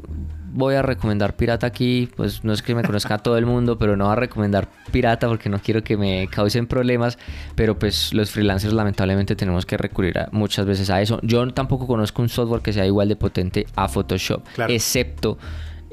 [0.52, 3.96] voy a recomendar pirata aquí, pues no es que me conozca todo el mundo, pero
[3.98, 7.18] no voy a recomendar pirata porque no quiero que me causen problemas.
[7.54, 11.20] Pero pues los freelancers lamentablemente tenemos que recurrir a- muchas veces a eso.
[11.22, 14.72] Yo tampoco conozco un software que sea igual de potente a Photoshop, Claro.
[14.72, 15.36] excepto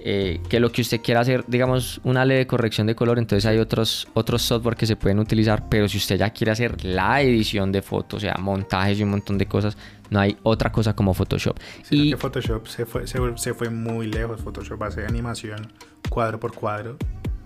[0.10, 3.58] eh, que lo que usted quiera hacer, digamos, una leve corrección de color, entonces hay
[3.58, 7.74] otros, otros software que se pueden utilizar, pero si usted ya quiere hacer la edición
[7.74, 9.78] de fotos, o sea, montajes y un montón de cosas,
[10.10, 11.60] no hay otra cosa como Photoshop.
[11.90, 14.40] Y que Photoshop se fue, se, se fue muy lejos.
[14.40, 15.74] Photoshop hace animación
[16.10, 16.96] cuadro por cuadro.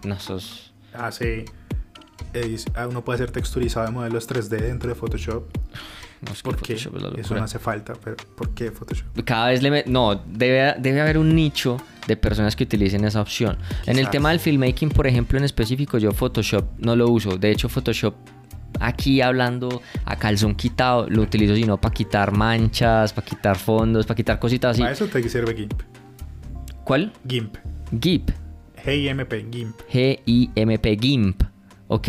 [0.06, 0.71] no sos...
[0.93, 1.45] Hace...
[2.76, 5.45] ah, uno puede hacer texturizado de modelos 3D dentro de Photoshop.
[6.21, 6.75] No, que ¿Por qué?
[6.75, 9.07] Photoshop es la Eso no hace falta, pero ¿por qué Photoshop?
[9.25, 9.71] Cada vez le...
[9.71, 13.57] met- No, debe, debe haber un nicho de personas que utilicen esa opción.
[13.88, 17.38] En el tema del filmmaking, por ejemplo, en específico, yo Photoshop no lo uso.
[17.38, 18.13] De hecho, Photoshop,
[18.79, 24.15] aquí hablando a calzón quitado, lo utilizo sino para quitar manchas, para quitar fondos, para
[24.15, 24.81] quitar cositas así.
[24.81, 25.81] Para eso te sirve GIMP.
[26.84, 27.13] ¿Cuál?
[27.27, 27.55] GIMP.
[27.99, 28.29] GIMP.
[28.84, 29.75] GIMP, GIMP.
[29.91, 31.43] G-I-M-P, GIMP.
[31.88, 32.07] Ok,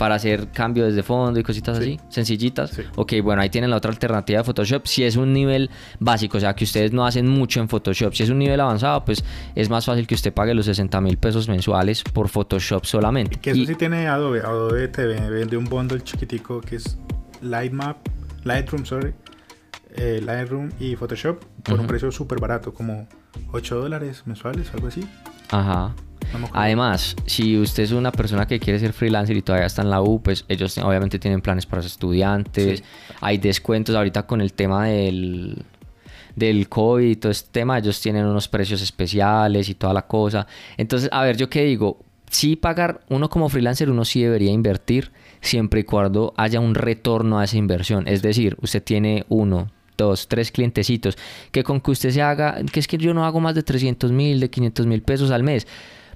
[0.00, 1.82] para hacer cambios de fondo y cositas Sí.
[1.98, 2.70] así, sencillitas.
[2.70, 2.82] Sí.
[2.96, 4.86] Ok, bueno, ahí tienen la otra alternativa de Photoshop.
[4.86, 8.14] Si es un nivel básico, o sea, que ustedes no hacen mucho en Photoshop.
[8.14, 9.22] Si es un nivel avanzado, pues
[9.54, 13.38] es más fácil que usted pague los 60 mil pesos mensuales por Photoshop solamente.
[13.40, 14.40] Que eso Y- sí tiene Adobe.
[14.40, 16.96] Adobe te vende un bundle chiquitico que es
[17.42, 17.98] Lightmap,
[18.44, 19.12] Lightroom, sorry.
[19.96, 23.06] eh, Lightroom y Photoshop por un precio súper barato, como
[23.52, 25.06] 8 dólares mensuales, algo así.
[25.50, 25.94] Ajá.
[26.38, 26.48] No.
[26.52, 30.00] Además, si usted es una persona que quiere ser freelancer y todavía está en la
[30.02, 32.84] U, pues ellos te- obviamente tienen planes para los estudiantes, Sí.
[33.20, 35.64] hay descuentos ahorita con el tema del,
[36.36, 40.46] del COVID y todo este tema, ellos tienen unos precios especiales y toda la cosa.
[40.76, 41.98] Entonces, a ver, yo qué digo,
[42.30, 47.40] sí pagar, uno como freelancer, uno sí debería invertir siempre y cuando haya un retorno
[47.40, 48.06] a esa inversión.
[48.06, 51.18] Es decir, usted tiene uno, dos, tres clientecitos,
[51.50, 54.12] que con que usted se haga, que es que yo no hago más de 300
[54.12, 55.66] mil, de 500 mil pesos al mes.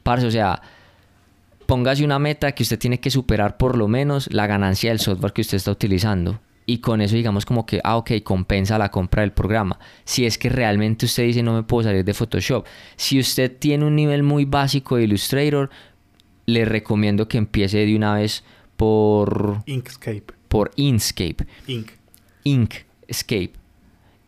[0.05, 0.63] Parce, o sea,
[1.67, 5.33] póngase una meta que usted tiene que superar por lo menos la ganancia del software
[5.33, 6.39] que usted está utilizando.
[6.67, 9.79] Y con eso digamos como que, ah, ok, compensa la compra del programa.
[10.05, 12.65] Si es que realmente usted dice no me puedo salir de Photoshop.
[12.97, 15.69] Si usted tiene un nivel muy básico de Illustrator,
[16.47, 18.45] le recomiendo que empiece de una vez
[18.77, 20.25] por, Inkscape.
[20.49, 21.47] por Inkscape.
[21.67, 21.91] Ink.
[22.45, 23.53] Inkscape.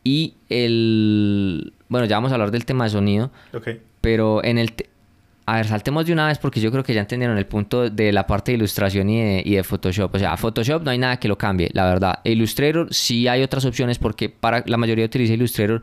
[0.05, 1.73] Y el...
[1.89, 3.31] Bueno, ya vamos a hablar del tema de sonido.
[3.55, 3.69] Ok.
[4.01, 4.73] Pero en el...
[4.73, 4.89] te-
[5.49, 8.13] A ver, saltemos de una vez porque yo creo que ya entendieron el punto de
[8.13, 10.13] la parte de ilustración y de, Photoshop.
[10.13, 12.19] O sea, Photoshop no hay nada que lo cambie, la verdad.
[12.25, 15.83] Illustrator sí hay otras opciones porque para la mayoría utiliza Illustrator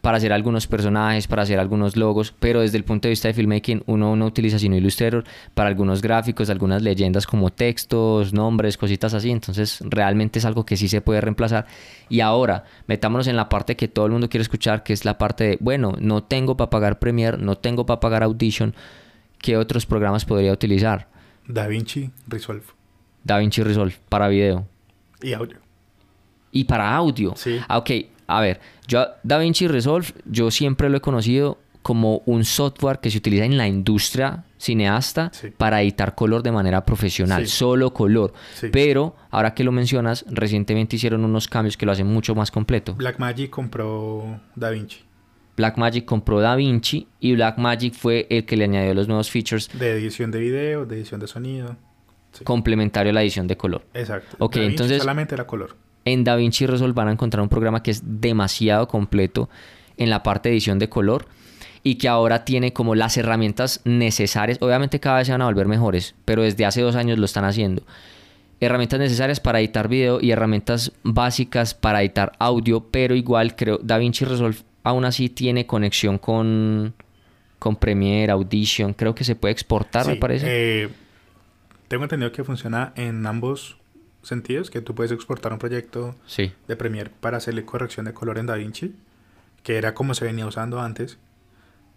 [0.00, 3.34] para hacer algunos personajes, para hacer algunos logos, pero desde el punto de vista de
[3.34, 9.12] filmmaking uno no utiliza sino Illustrator para algunos gráficos, algunas leyendas como textos, nombres, cositas
[9.12, 11.66] así, entonces realmente es algo que sí se puede reemplazar.
[12.08, 15.18] Y ahora, metámonos en la parte que todo el mundo quiere escuchar, que es la
[15.18, 18.74] parte de, bueno, no tengo para pagar Premiere, no tengo para pagar Audition,
[19.42, 21.08] ¿qué otros programas podría utilizar?
[21.46, 22.62] DaVinci Resolve.
[23.24, 24.66] DaVinci Resolve para video.
[25.20, 25.58] Y audio.
[26.50, 27.34] Y para audio.
[27.36, 27.58] Sí.
[27.68, 27.90] Ah, ok,
[28.26, 33.18] a ver, yo DaVinci Resolve, yo siempre lo he conocido como un software que se
[33.18, 35.48] utiliza en la industria cineasta Sí.
[35.50, 37.56] para editar color de manera profesional, Sí.
[37.56, 38.32] solo color.
[38.54, 38.68] Sí.
[38.72, 42.94] Pero ahora que lo mencionas, recientemente hicieron unos cambios que lo hacen mucho más completo.
[42.94, 44.98] Blackmagic compró DaVinci.
[45.56, 50.30] Blackmagic compró DaVinci y Blackmagic fue el que le añadió los nuevos features De edición
[50.30, 51.76] de video, de edición de sonido.
[52.32, 52.44] Sí.
[52.44, 53.84] complementario a la edición de color.
[53.92, 54.36] Exacto.
[54.38, 55.76] Ok, entonces- Solamente era color.
[56.06, 59.50] En DaVinci Resolve van a encontrar un programa que es demasiado completo
[59.98, 61.26] en la parte de edición de color
[61.82, 64.56] y que ahora tiene como las herramientas necesarias.
[64.62, 67.44] Obviamente cada vez se van a volver mejores, pero desde hace dos años lo están
[67.44, 67.82] haciendo.
[68.60, 74.24] Herramientas necesarias para editar video y herramientas básicas para editar audio, pero igual creo DaVinci
[74.24, 76.94] Resolve aún así tiene conexión con,
[77.58, 78.94] con Premiere, Audition.
[78.94, 80.46] Creo que se puede exportar, me parece.
[80.48, 80.88] eh,
[81.88, 83.76] tengo entendido que funciona en ambos
[84.22, 86.52] sentidos, que tú puedes exportar un proyecto sí.
[86.66, 88.94] de Premiere para hacerle corrección de color en DaVinci,
[89.62, 91.18] que era como se venía usando antes.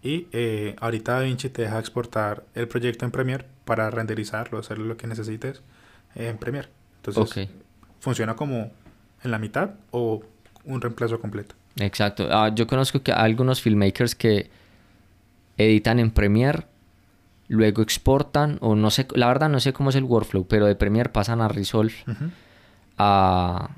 [0.02, 4.96] Y eh, ahorita DaVinci te deja exportar el proyecto en Premiere para renderizarlo, hacerle lo
[4.96, 5.62] que necesites
[6.14, 6.68] en Premiere.
[7.02, 7.48] Entonces,
[8.00, 8.70] funciona como
[9.22, 10.22] en la mitad o
[10.64, 11.54] un reemplazo completo.
[11.78, 12.28] Exacto.
[12.30, 14.50] Ah, yo conozco que hay algunos filmmakers que
[15.58, 16.64] editan en Premiere,
[17.48, 20.74] luego exportan, o no sé, la verdad no sé cómo es el workflow, pero de
[20.74, 21.92] Premiere pasan a Resolve
[22.98, 23.70] a,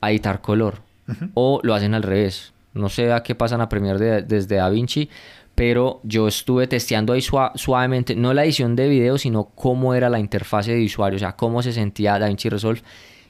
[0.00, 0.82] a editar color.
[1.34, 2.52] O lo hacen al revés.
[2.72, 5.08] No sé a qué pasan a Premiere de- desde DaVinci,
[5.54, 10.08] pero yo estuve testeando ahí sua- suavemente, no la edición de video, sino cómo era
[10.10, 12.80] la interfase de usuario, o sea, cómo se sentía DaVinci Resolve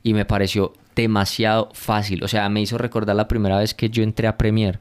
[0.05, 2.23] y me pareció demasiado fácil.
[2.23, 4.79] O sea, me hizo recordar la primera vez que yo entré a Premiere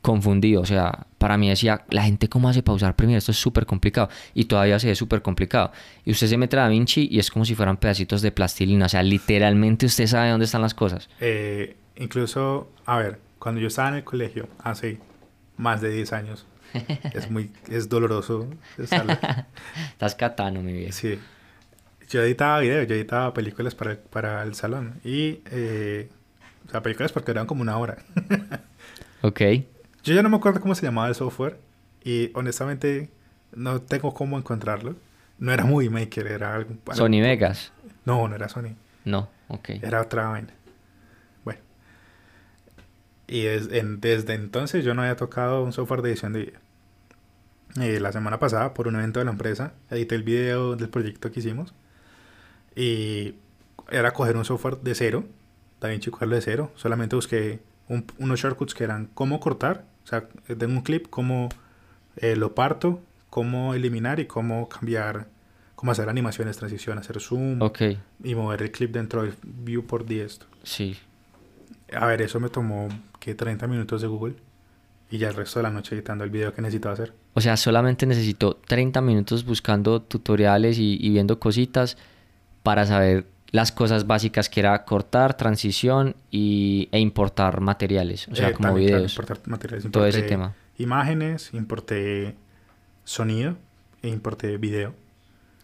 [0.00, 0.60] confundido.
[0.60, 3.66] O sea, para mí decía, la gente cómo hace para usar Premiere, esto es súper
[3.66, 4.08] complicado.
[4.34, 5.72] Y todavía se ve súper complicado.
[6.04, 8.86] Y usted se mete a DaVinci y es como si fueran pedacitos de plastilina.
[8.86, 11.08] O sea, literalmente usted sabe dónde están las cosas.
[11.20, 14.98] Eh, incluso, a ver, cuando yo estaba en el colegio, hace
[15.56, 16.46] más de 10 años,
[17.14, 18.48] es muy, es doloroso.
[18.78, 19.46] estar-
[19.92, 20.92] Estás catano, mi viejo.
[20.92, 21.18] sí.
[22.12, 25.00] Yo editaba videos, yo editaba películas para, para el salón.
[25.02, 26.10] Y, eh,
[26.68, 27.98] o sea, películas porque eran como una hora.
[29.24, 29.40] Ok.
[30.02, 31.56] Yo ya no me acuerdo cómo se llamaba el software.
[32.02, 33.08] Y honestamente,
[33.52, 34.96] no tengo cómo encontrarlo.
[35.38, 36.74] No era Movie Maker, era algo.
[36.92, 37.72] Sony Vegas.
[38.04, 38.74] No, no era Sony.
[39.04, 39.70] No, ok.
[39.80, 40.52] Era otra vaina.
[41.44, 41.60] Bueno.
[43.28, 46.60] Y es- en- desde entonces yo no había tocado un software de edición de video.
[47.80, 51.30] Eh, la semana pasada, por un evento de la empresa, edité el video del proyecto
[51.30, 51.72] que hicimos.
[52.76, 53.34] Y
[53.90, 55.24] era coger un software de cero,
[55.80, 56.70] DaVinci cogerlo de cero.
[56.76, 61.48] Solamente busqué un- unos shortcuts que eran cómo cortar, o sea, tengo un clip, cómo
[62.16, 65.26] eh, lo parto, cómo eliminar y cómo cambiar,
[65.74, 67.60] cómo hacer animaciones, transición, hacer zoom
[68.22, 70.46] y mover el clip dentro del viewport y esto.
[70.62, 70.96] sí.
[71.94, 72.88] A ver, eso me tomó
[73.20, 74.34] que 30 minutos de Google
[75.10, 77.12] y ya el resto de la noche editando el video que necesitaba hacer.
[77.34, 81.98] O sea, solamente necesito 30 minutos buscando tutoriales y, y viendo cositas
[82.62, 88.48] para saber las cosas básicas que era cortar, transición y, e importar materiales, o sea,
[88.48, 90.54] Eh, como también, claro, videos, importar materiales, todo ese tema.
[90.78, 92.34] Imágenes, importé
[93.04, 93.56] sonido
[94.02, 94.94] e importé video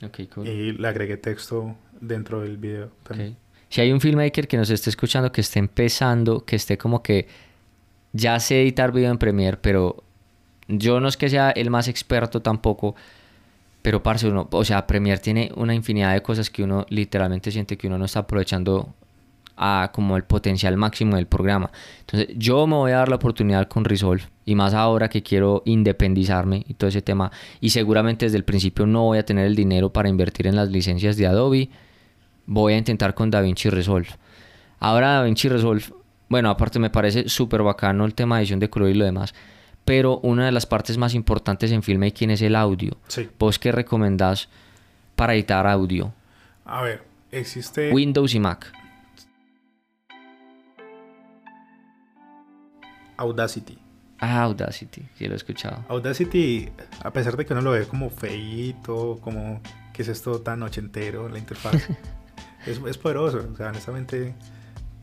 [0.05, 0.47] Ok, cool.
[0.47, 3.37] y le agregué texto dentro del video también.
[3.71, 7.27] Si hay un filmmaker que nos esté escuchando, que esté empezando, que esté como que
[8.13, 10.03] ya sé editar video en Premiere, pero
[10.69, 12.95] yo no es que sea el más experto tampoco,
[13.83, 17.77] pero parce, uno, o sea, Premiere tiene una infinidad de cosas que uno literalmente siente
[17.77, 18.95] que uno no está aprovechando
[19.59, 21.71] a como el potencial máximo del programa.
[22.01, 25.63] Entonces, yo me voy a dar la oportunidad con Resolve y más ahora que quiero
[25.67, 29.57] independizarme y todo ese tema y seguramente desde el principio no voy a tener el
[29.57, 31.69] dinero para invertir en las licencias de Adobe
[32.47, 34.09] voy a intentar con DaVinci Resolve.
[34.81, 35.85] Ahora DaVinci Resolve,
[36.29, 39.35] bueno, aparte me parece súper bacano el tema de edición de color y lo demás,
[39.89, 42.99] pero una de las partes más importantes en filmmaking es el audio.
[43.07, 43.27] Sí.
[43.39, 44.51] ¿Vos qué recomendás
[45.17, 46.13] para editar audio?
[46.67, 47.91] A ver, existe...
[47.91, 48.71] Windows y Mac.
[53.17, 53.79] Audacity.
[54.19, 55.83] Ah, Audacity, sí lo he escuchado.
[55.89, 56.69] Audacity,
[57.03, 59.63] a pesar de que uno lo ve como feito, como
[59.95, 61.89] que es esto tan ochentero, la interfaz,
[62.67, 63.49] es, es, poderoso.
[63.55, 64.35] O sea, honestamente,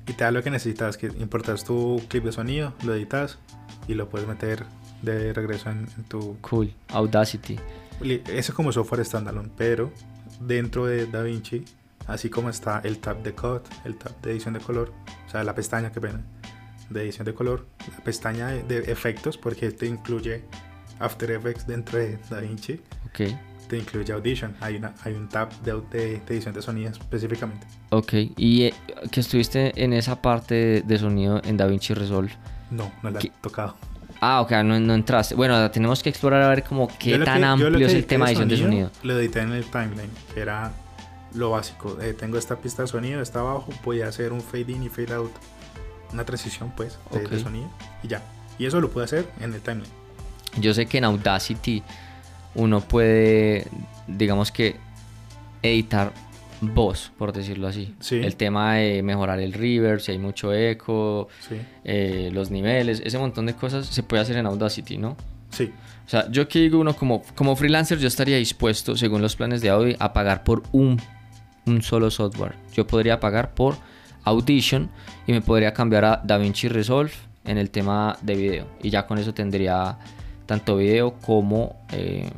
[0.06, 3.40] y te da lo que necesitas, que importas tu clip de sonido, lo editas
[3.88, 4.66] y lo puedes meter
[5.02, 6.38] de regreso en, tu...
[6.42, 7.60] Cool, Audacity.
[8.02, 9.92] Eso es como software standalone, pero
[10.40, 11.64] dentro de DaVinci,
[12.08, 14.92] así como está el tab de cut, el tab de edición de color,
[15.28, 16.22] o sea, la pestaña, que pena,
[16.90, 17.66] de edición de color,
[17.98, 20.44] la pestaña de, efectos, porque te incluye
[21.00, 22.82] After Effects dentro de DaVinci.
[23.08, 23.36] Ok.
[23.68, 27.66] Te incluye Audition, hay, una, hay un tab de, edición de sonido específicamente.
[27.90, 28.74] Ok, ¿y eh,
[29.12, 32.32] que estuviste en esa parte de sonido en DaVinci Resolve?
[32.72, 33.76] No, no la he tocado.
[34.22, 35.36] Ah, ok, no, no, entraste.
[35.36, 38.50] Bueno, tenemos que explorar a ver como qué tan amplio es el tema de edición
[38.50, 38.92] de sonido.
[39.04, 40.72] Lo edité en el timeline, que era
[41.34, 41.98] lo básico.
[42.02, 44.90] Eh, tengo esta pista de sonido, está abajo, voy a hacer un fade in y
[44.90, 45.32] fade out
[46.14, 47.70] una transición pues de, sonido
[48.04, 48.22] y ya.
[48.58, 49.92] Y eso lo puede hacer en el timeline.
[50.58, 51.84] Yo sé que en Audacity
[52.56, 53.68] uno puede,
[54.08, 54.78] digamos que,
[55.62, 56.14] editar
[56.62, 57.94] voz, por decirlo así.
[58.10, 61.28] El tema de mejorar el reverb, si hay mucho eco,
[61.84, 65.16] eh, los niveles, ese montón de cosas se puede hacer en Audacity, ¿no?
[65.50, 65.72] Sí.
[66.06, 69.62] O sea, yo que digo uno como, como freelancer, yo estaría dispuesto, según los planes
[69.62, 71.02] de Audi, a pagar por un,
[71.66, 72.56] un solo software.
[72.74, 73.76] Yo podría pagar por
[74.24, 74.90] Audition
[75.26, 77.12] y me podría cambiar a DaVinci Resolve
[77.44, 78.68] en el tema de video.
[78.82, 79.98] Y ya con eso tendría
[80.46, 82.30] tanto video como eh,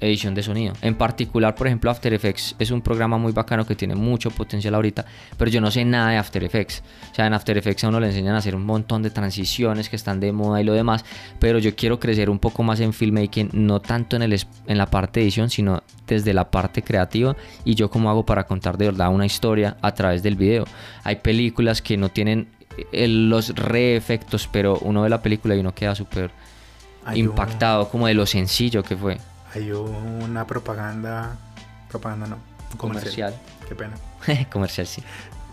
[0.00, 0.74] edición de sonido.
[0.82, 4.74] En particular, por ejemplo, After Effects es un programa muy bacano que tiene mucho potencial
[4.74, 5.04] ahorita,
[5.36, 6.82] pero yo no sé nada de After Effects.
[7.12, 9.88] O sea, en After Effects a uno le enseñan a hacer un montón de transiciones
[9.88, 11.04] que están de moda y lo demás,
[11.38, 14.86] pero yo quiero crecer un poco más en filmmaking, no tanto en, el, en la
[14.86, 18.86] parte de edición, sino desde la parte creativa y yo cómo hago para contar de
[18.86, 20.64] verdad una historia a través del video.
[21.04, 22.48] Hay películas que no tienen
[22.92, 26.30] eh, los re efectos, pero uno ve la película y uno queda súper
[27.14, 29.18] impactado como de lo sencillo que fue
[29.54, 31.36] hay una propaganda,
[31.88, 32.38] propaganda no,
[32.76, 33.34] comercial.
[33.68, 33.94] Qué pena.
[34.52, 35.02] comercial, sí.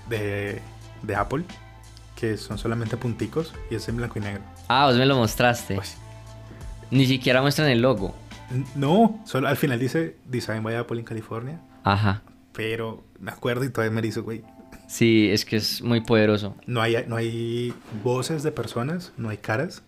[0.09, 0.61] De,
[1.01, 1.43] de, Apple,
[2.15, 4.43] que son solamente punticos y es en blanco y negro.
[4.67, 5.75] Ah, vos me lo mostraste.
[5.75, 5.97] Pues,
[6.91, 8.15] Ni siquiera muestran el logo.
[8.75, 11.59] No, solo al final dice Design by Apple en California.
[11.83, 12.21] Ajá.
[12.53, 14.43] Pero me acuerdo y todavía me hizo, güey.
[14.87, 16.55] Sí, es que es muy poderoso.
[16.65, 17.73] No hay, no hay
[18.03, 19.83] voces de personas, no hay caras.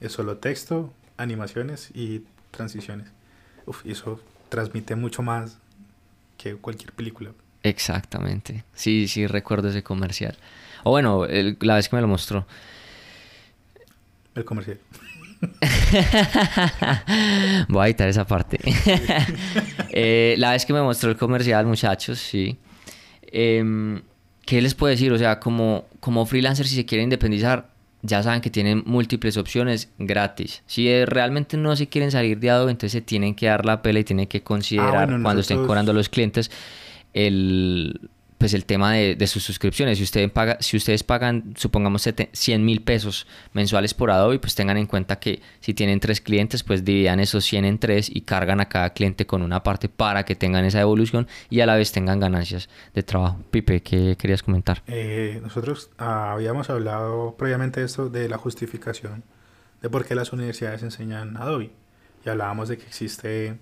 [0.00, 3.12] Es solo texto, animaciones y transiciones.
[3.70, 5.56] Uf, eso transmite mucho más
[6.36, 7.30] que cualquier película.
[7.62, 8.64] Exactamente.
[8.74, 10.36] Sí, sí, recuerdo ese comercial.
[10.82, 11.24] O bueno,
[11.60, 12.48] la vez que me lo mostró.
[14.34, 14.80] El comercial.
[17.68, 18.58] Voy a editar esa parte.
[19.92, 22.56] Eh, la vez que me mostró el comercial, muchachos, sí.
[23.22, 24.00] Em,
[24.46, 25.12] ¿Qué les puedo decir?
[25.12, 27.70] O sea, como, como freelancer, si se quiere independizar,
[28.02, 30.62] ya saben que tienen múltiples opciones gratis.
[30.66, 34.00] Si realmente no se quieren salir de Adobe, entonces se tienen que dar la pela
[34.00, 36.50] y tienen que considerar ah, cuando estén cobrando a los clientes
[37.12, 38.00] el
[38.40, 39.98] pues el tema de, sus suscripciones.
[39.98, 44.78] Si, ustedes paga, si ustedes pagan, supongamos, 100 mil pesos mensuales por Adobe, pues tengan
[44.78, 48.62] en cuenta que si tienen tres clientes, pues dividan esos 100 en tres y cargan
[48.62, 51.92] a cada cliente con una parte para que tengan esa evolución y a la vez
[51.92, 53.38] tengan ganancias de trabajo.
[53.50, 54.82] Pipe, ¿qué querías comentar?
[54.86, 59.22] Eh, nosotros habíamos hablado previamente de esto de la justificación
[59.82, 61.72] de por qué las universidades enseñan Adobe.
[62.24, 63.58] Y hablábamos de que existe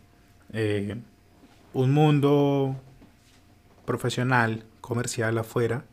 [0.53, 0.97] eh,
[1.73, 2.81] un mundo
[3.89, 5.85] profesional, comercial afuera,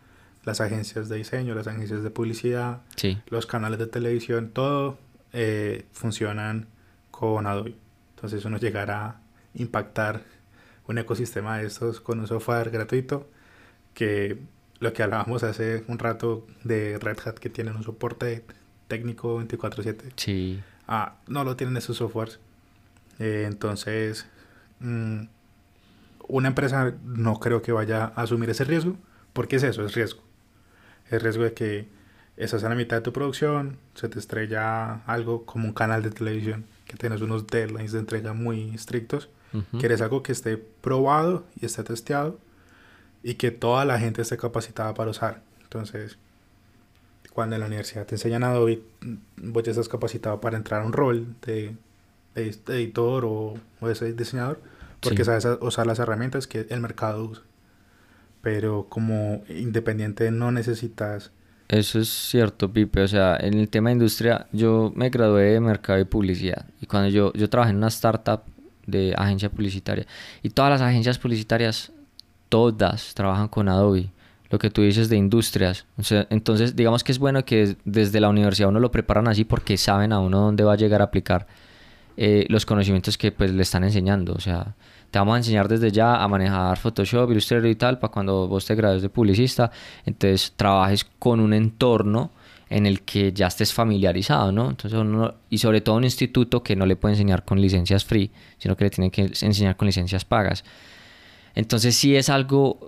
[0.43, 2.81] las agencias de diseño, las agencias de publicidad,
[3.29, 4.97] los canales de televisión, todo
[5.31, 6.67] eh, funcionan
[7.09, 7.73] con Adobe.
[8.15, 9.21] Entonces uno llegará a
[9.53, 10.23] impactar
[10.87, 13.29] un ecosistema de estos con un software gratuito
[13.93, 14.39] que
[14.79, 18.43] lo que hablábamos hace un rato de Red Hat que tienen un soporte
[18.89, 20.11] técnico 24/7.
[20.17, 20.61] Sí.
[20.85, 22.39] Ah, no lo tienen esos softwares.
[23.19, 24.27] Eh, entonces,
[24.81, 25.21] mm,
[26.27, 28.95] una empresa no creo que vaya a asumir ese riesgo,
[29.33, 30.21] porque es eso, es riesgo.
[31.09, 31.87] El riesgo de que
[32.37, 36.11] estás a la mitad de tu producción, se te estrella algo como un canal de
[36.11, 39.29] televisión, que tienes unos deadlines de entrega muy estrictos,
[39.79, 42.37] quieres algo que esté probado y esté testeado
[43.23, 45.43] y que toda la gente esté capacitada para usar.
[45.63, 46.17] Entonces,
[47.31, 48.81] cuando en la universidad te enseñan Adobe,
[49.37, 51.73] vos ya estás capacitado para entrar a un rol de,
[52.35, 54.59] editor o, o de diseñador
[55.05, 57.43] porque sabes usar las herramientas que el mercado usa.
[58.41, 61.31] Pero como independiente no necesitas...
[61.67, 63.01] Eso es cierto, Pipe.
[63.01, 66.65] O sea, en el tema de industria, yo me gradué de mercado y publicidad.
[66.79, 68.41] Y cuando yo, yo trabajé en una startup
[68.85, 70.05] de agencia publicitaria.
[70.43, 71.91] Y todas las agencias publicitarias,
[72.49, 74.11] todas trabajan con Adobe.
[74.49, 75.85] lo que tú dices de industrias.
[75.97, 79.43] O sea, entonces, digamos que es bueno que desde la universidad uno lo preparan así
[79.43, 81.47] porque saben a uno dónde va a llegar a aplicar
[82.17, 84.33] eh, los conocimientos que pues le están enseñando.
[84.33, 84.75] O sea,
[85.11, 88.65] te vamos a enseñar desde ya a manejar Photoshop, Illustrator y tal para cuando vos
[88.65, 89.71] te grades de publicista.
[90.05, 92.31] Entonces, trabajes con un entorno
[92.69, 94.69] en el que ya estés familiarizado, ¿no?
[94.69, 94.99] Entonces
[95.49, 98.85] y sobre todo un instituto que no le puede enseñar con licencias free, sino que
[98.85, 100.63] le tiene que enseñar con licencias pagas.
[101.53, 102.79] Entonces sí es algo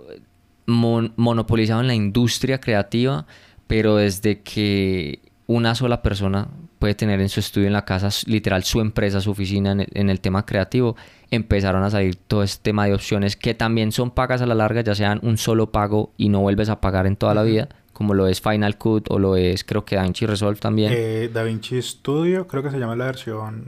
[0.66, 3.24] monopolizado en la industria creativa,
[3.66, 6.48] pero desde que una sola persona
[6.78, 10.20] puede tener en su estudio en la casa, literal su empresa, su oficina en el,
[10.20, 10.96] tema creativo,
[11.30, 14.80] empezaron a salir todo este tema de opciones que también son pagas a la larga,
[14.82, 18.14] ya sean un solo pago y no vuelves a pagar en toda la vida, como
[18.14, 20.92] lo es Final Cut o lo es creo que DaVinci Resolve también.
[20.94, 23.66] Eh, DaVinci Studio, creo que se llama la versión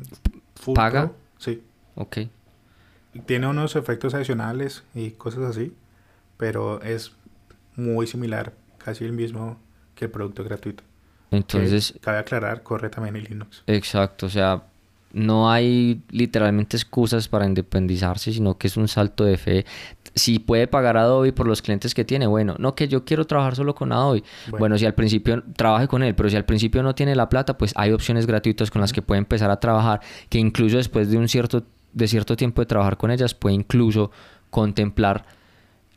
[0.55, 1.13] full ¿Paga?
[1.39, 1.63] Sí.
[1.97, 2.19] Ok.
[3.27, 5.75] Tiene unos efectos adicionales y cosas así,
[6.37, 7.13] pero es
[7.75, 9.59] muy similar, casi el mismo
[9.97, 10.85] que el producto gratuito.
[11.31, 11.95] Entonces...
[12.01, 13.63] cabe aclarar, corre también en Linux.
[13.67, 14.63] Exacto, o sea,
[15.13, 19.67] no hay literalmente excusas para independizarse, sino que es un salto de fe.
[20.15, 23.57] Si puede pagar Adobe por los clientes que tiene, bueno, no que yo quiero trabajar
[23.57, 24.23] solo con Adobe.
[24.59, 27.59] Bueno, si al principio trabaje con él, pero si al principio no tiene la plata,
[27.59, 31.17] pues hay opciones gratuitas con las que puede empezar a trabajar, que incluso después de
[31.17, 34.11] un cierto, de cierto tiempo de trabajar con ellas, puede incluso
[34.51, 35.25] contemplar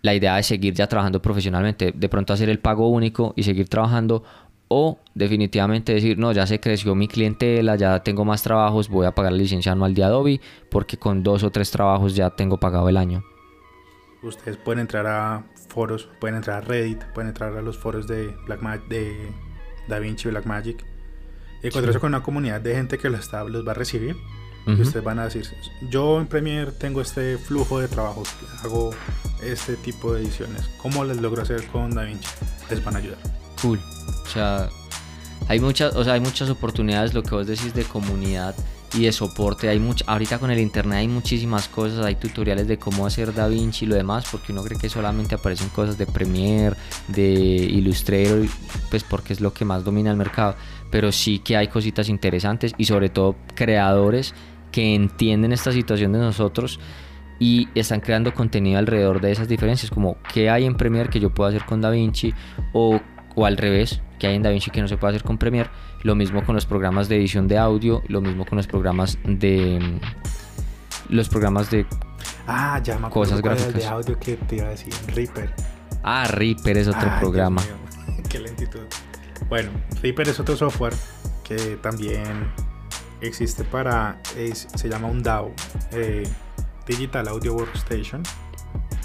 [0.02, 3.70] la idea de seguir ya trabajando profesionalmente, de pronto hacer el pago único y seguir
[3.70, 4.24] trabajando
[4.68, 9.14] o definitivamente decir, no, ya se creció mi clientela, ya tengo más trabajos, voy a
[9.14, 12.90] pagar la licencia anual de Adobe porque con dos o tres trabajos ya tengo pagado
[12.90, 13.24] el año.
[14.24, 18.34] Ustedes pueden entrar a foros, pueden entrar a Reddit, pueden entrar a los foros de
[18.46, 19.32] Blackmagic, de
[19.88, 20.86] DaVinci Blackmagic
[21.62, 24.16] y encontrarse con una comunidad de gente que los, está, los va a recibir.
[24.66, 25.46] Y ustedes van a decir,
[25.90, 28.24] yo en Premiere tengo este flujo de trabajo,
[28.64, 28.92] hago
[29.44, 30.70] este tipo de ediciones.
[30.78, 32.26] ¿Cómo les logro hacer con DaVinci?
[32.70, 33.18] Les van a ayudar.
[33.62, 33.78] Cool.
[34.26, 34.70] O sea,
[35.48, 38.56] hay muchas, o sea, hay muchas oportunidades, lo que vos decís de comunidad
[38.94, 39.70] y de soporte.
[39.70, 43.86] Hay mucha, ahorita con el internet hay muchísimas cosas, hay tutoriales de cómo hacer DaVinci
[43.86, 46.76] y lo demás, porque uno cree que solamente aparecen cosas de Premiere,
[47.08, 48.46] de Illustrator,
[48.90, 50.56] pues porque es lo que más domina el mercado.
[50.92, 54.34] Pero sí que hay cositas interesantes y sobre todo creadores
[54.72, 56.80] que entienden esta situación de nosotros
[57.40, 61.32] y están creando contenido alrededor de esas diferencias, como qué hay en Premiere que yo
[61.32, 62.34] puedo hacer con DaVinci
[62.74, 63.02] o
[63.36, 65.70] o al revés, que hay en DaVinci que no se puede hacer con Premiere.
[66.04, 70.00] Lo mismo con los programas de edición de audio, lo mismo con los programas de
[71.10, 71.86] los programas de
[72.48, 75.54] ah, ya me cosas gráficas de audio que te iba a decir, Reaper.
[76.04, 77.62] Ah, Reaper es otro programa.
[78.30, 78.86] Qué lentitud.
[79.50, 79.72] Bueno,
[80.02, 80.94] Reaper es otro software
[81.44, 82.50] que también
[83.20, 85.52] existe para se llama un DAW,
[85.92, 86.24] eh,
[86.88, 88.24] Digital Audio Workstation,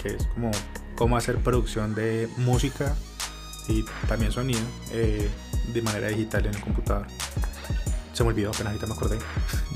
[0.01, 0.53] que es como
[0.95, 2.95] cómo hacer producción de música
[3.69, 4.61] y también sonido
[4.93, 5.29] eh,
[5.73, 7.07] de manera digital en el computador.
[8.19, 9.19] Se me olvidó, apenas ahorita me acordé.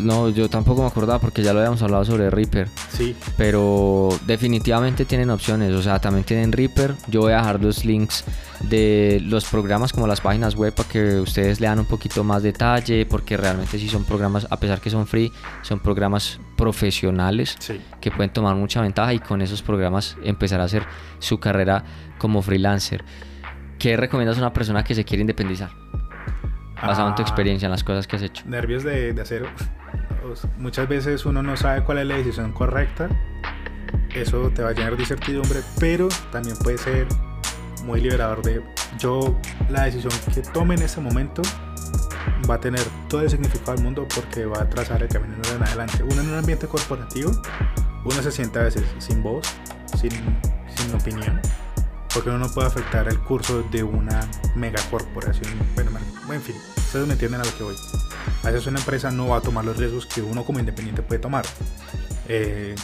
[0.01, 2.69] No, yo tampoco me acordaba porque ya lo habíamos hablado sobre Reaper.
[2.91, 3.15] Sí.
[3.37, 5.73] Pero definitivamente tienen opciones.
[5.75, 6.97] O sea, también tienen Reaper.
[7.07, 8.25] Yo voy a dejar los links
[8.63, 13.07] de los programas como las páginas web para que ustedes lean un poquito más detalle.
[13.07, 15.31] Porque realmente sí son programas, a pesar que son free,
[15.63, 17.57] son programas profesionales
[18.01, 20.85] que pueden tomar mucha ventaja y con esos programas empezar a hacer
[21.21, 21.85] su carrera
[22.19, 23.05] como freelancer.
[23.83, 25.71] ¿Qué recomiendas a una persona que se quiere independizar?
[26.81, 27.25] Basado en tu ah.
[27.25, 28.45] experiencia, en las cosas que has hecho.
[28.47, 29.49] Nervios de, de acero.
[30.57, 33.09] Muchas veces uno no sabe cuál es la decisión correcta.
[34.15, 37.09] Eso te va a llenar de incertidumbre, pero también puede ser
[37.83, 38.63] muy liberador de
[39.01, 39.37] yo
[39.69, 41.43] la decisión que tome en ese momento
[42.49, 45.61] va a tener todo el significado del mundo porque va a trazar el camino en
[45.61, 46.05] adelante.
[46.05, 47.33] Uno en un ambiente corporativo,
[48.05, 49.45] uno se siente a veces sin voz,
[49.99, 51.41] sin, sin opinión
[52.15, 55.53] porque uno no puede afectar el curso de una megacorporación.
[55.75, 55.91] Bueno,
[56.31, 57.75] en fin, ustedes me entienden a lo que voy.
[58.43, 61.21] A veces una empresa no va a tomar los riesgos que uno como independiente puede
[61.21, 61.45] tomar.
[62.29, 62.75] Eh,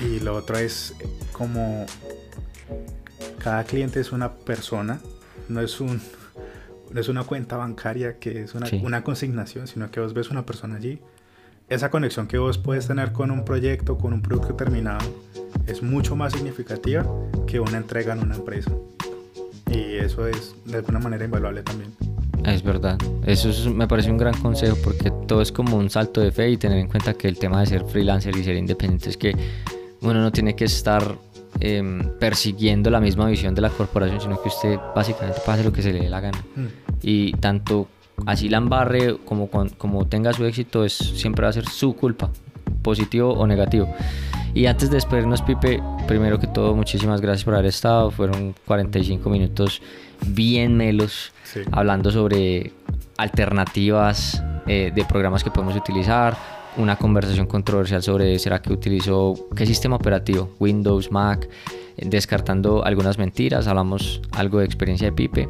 [0.00, 0.94] y lo otro es
[1.32, 1.86] como
[3.38, 5.00] cada cliente es una persona,
[5.48, 6.00] no es un
[6.90, 10.46] no es una cuenta bancaria que es una, una consignación, sino que vos ves una
[10.46, 11.00] persona allí.
[11.68, 15.04] Esa conexión que vos puedes tener con un proyecto, con un producto terminado,
[15.66, 17.04] es mucho más significativa
[17.44, 18.70] que una entrega en una empresa.
[19.68, 21.90] Y eso es de alguna manera invaluable también.
[22.44, 22.96] Es verdad,
[23.26, 26.56] eso me parece un gran consejo porque todo es como un salto de fe y
[26.56, 29.34] tener en cuenta que el tema de ser freelancer y ser independiente es que
[30.02, 31.18] uno no tiene que estar
[31.58, 35.82] em, persiguiendo la misma visión de la corporación, sino que usted básicamente pase lo que
[35.82, 36.38] se le dé la gana.
[36.54, 36.66] Mm.
[37.02, 37.88] Y tanto
[38.24, 42.30] así la embarre como, como tenga su éxito, es, siempre va a ser su culpa,
[42.82, 43.92] positivo o negativo.
[44.54, 48.10] Y antes de despedirnos, Pipe, primero que todo, muchísimas gracias por haber estado.
[48.10, 49.82] Fueron 45 minutos
[50.28, 51.60] bien melos Sí.
[51.72, 52.72] hablando sobre
[53.18, 56.36] alternativas eh, de programas que podemos utilizar,
[56.76, 61.48] una conversación controversial sobre será que utilizo qué sistema operativo, Windows, Mac,
[61.96, 65.48] eh, descartando algunas mentiras, hablamos algo de experiencia de Pipe.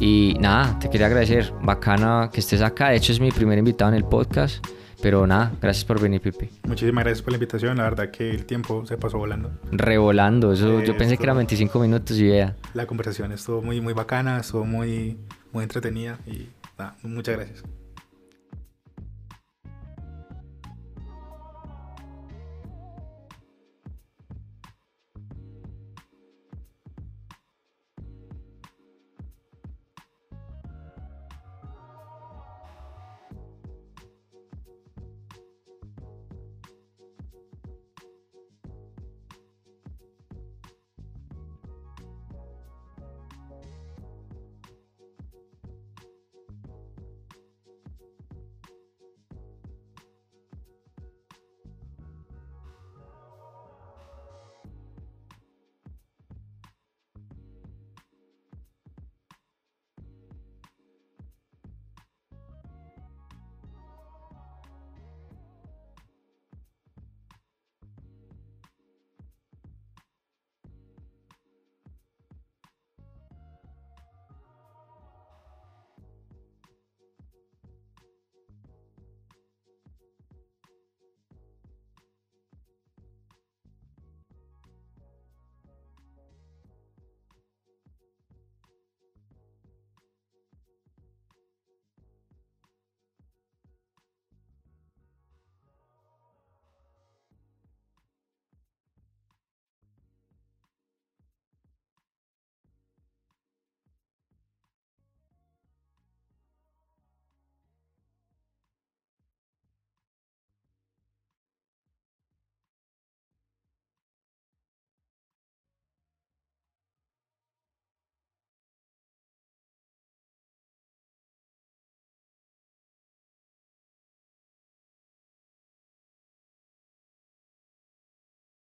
[0.00, 3.90] Y nada, te quería agradecer, bacana que estés acá, de hecho es mi primer invitado
[3.90, 4.66] en el podcast,
[5.02, 6.50] pero nada, gracias por venir Pipe.
[6.66, 7.76] Muchísimas gracias por la invitación.
[7.76, 9.50] La verdad que el tiempo se pasó volando.
[9.72, 12.56] Revolando, eso yo pensé que eran Esto- 25 minutos y vea.
[12.74, 15.18] La conversación estuvo muy, muy bacana, estuvo muy,
[15.52, 16.48] muy entretenida y
[16.78, 17.62] nada, muchas gracias.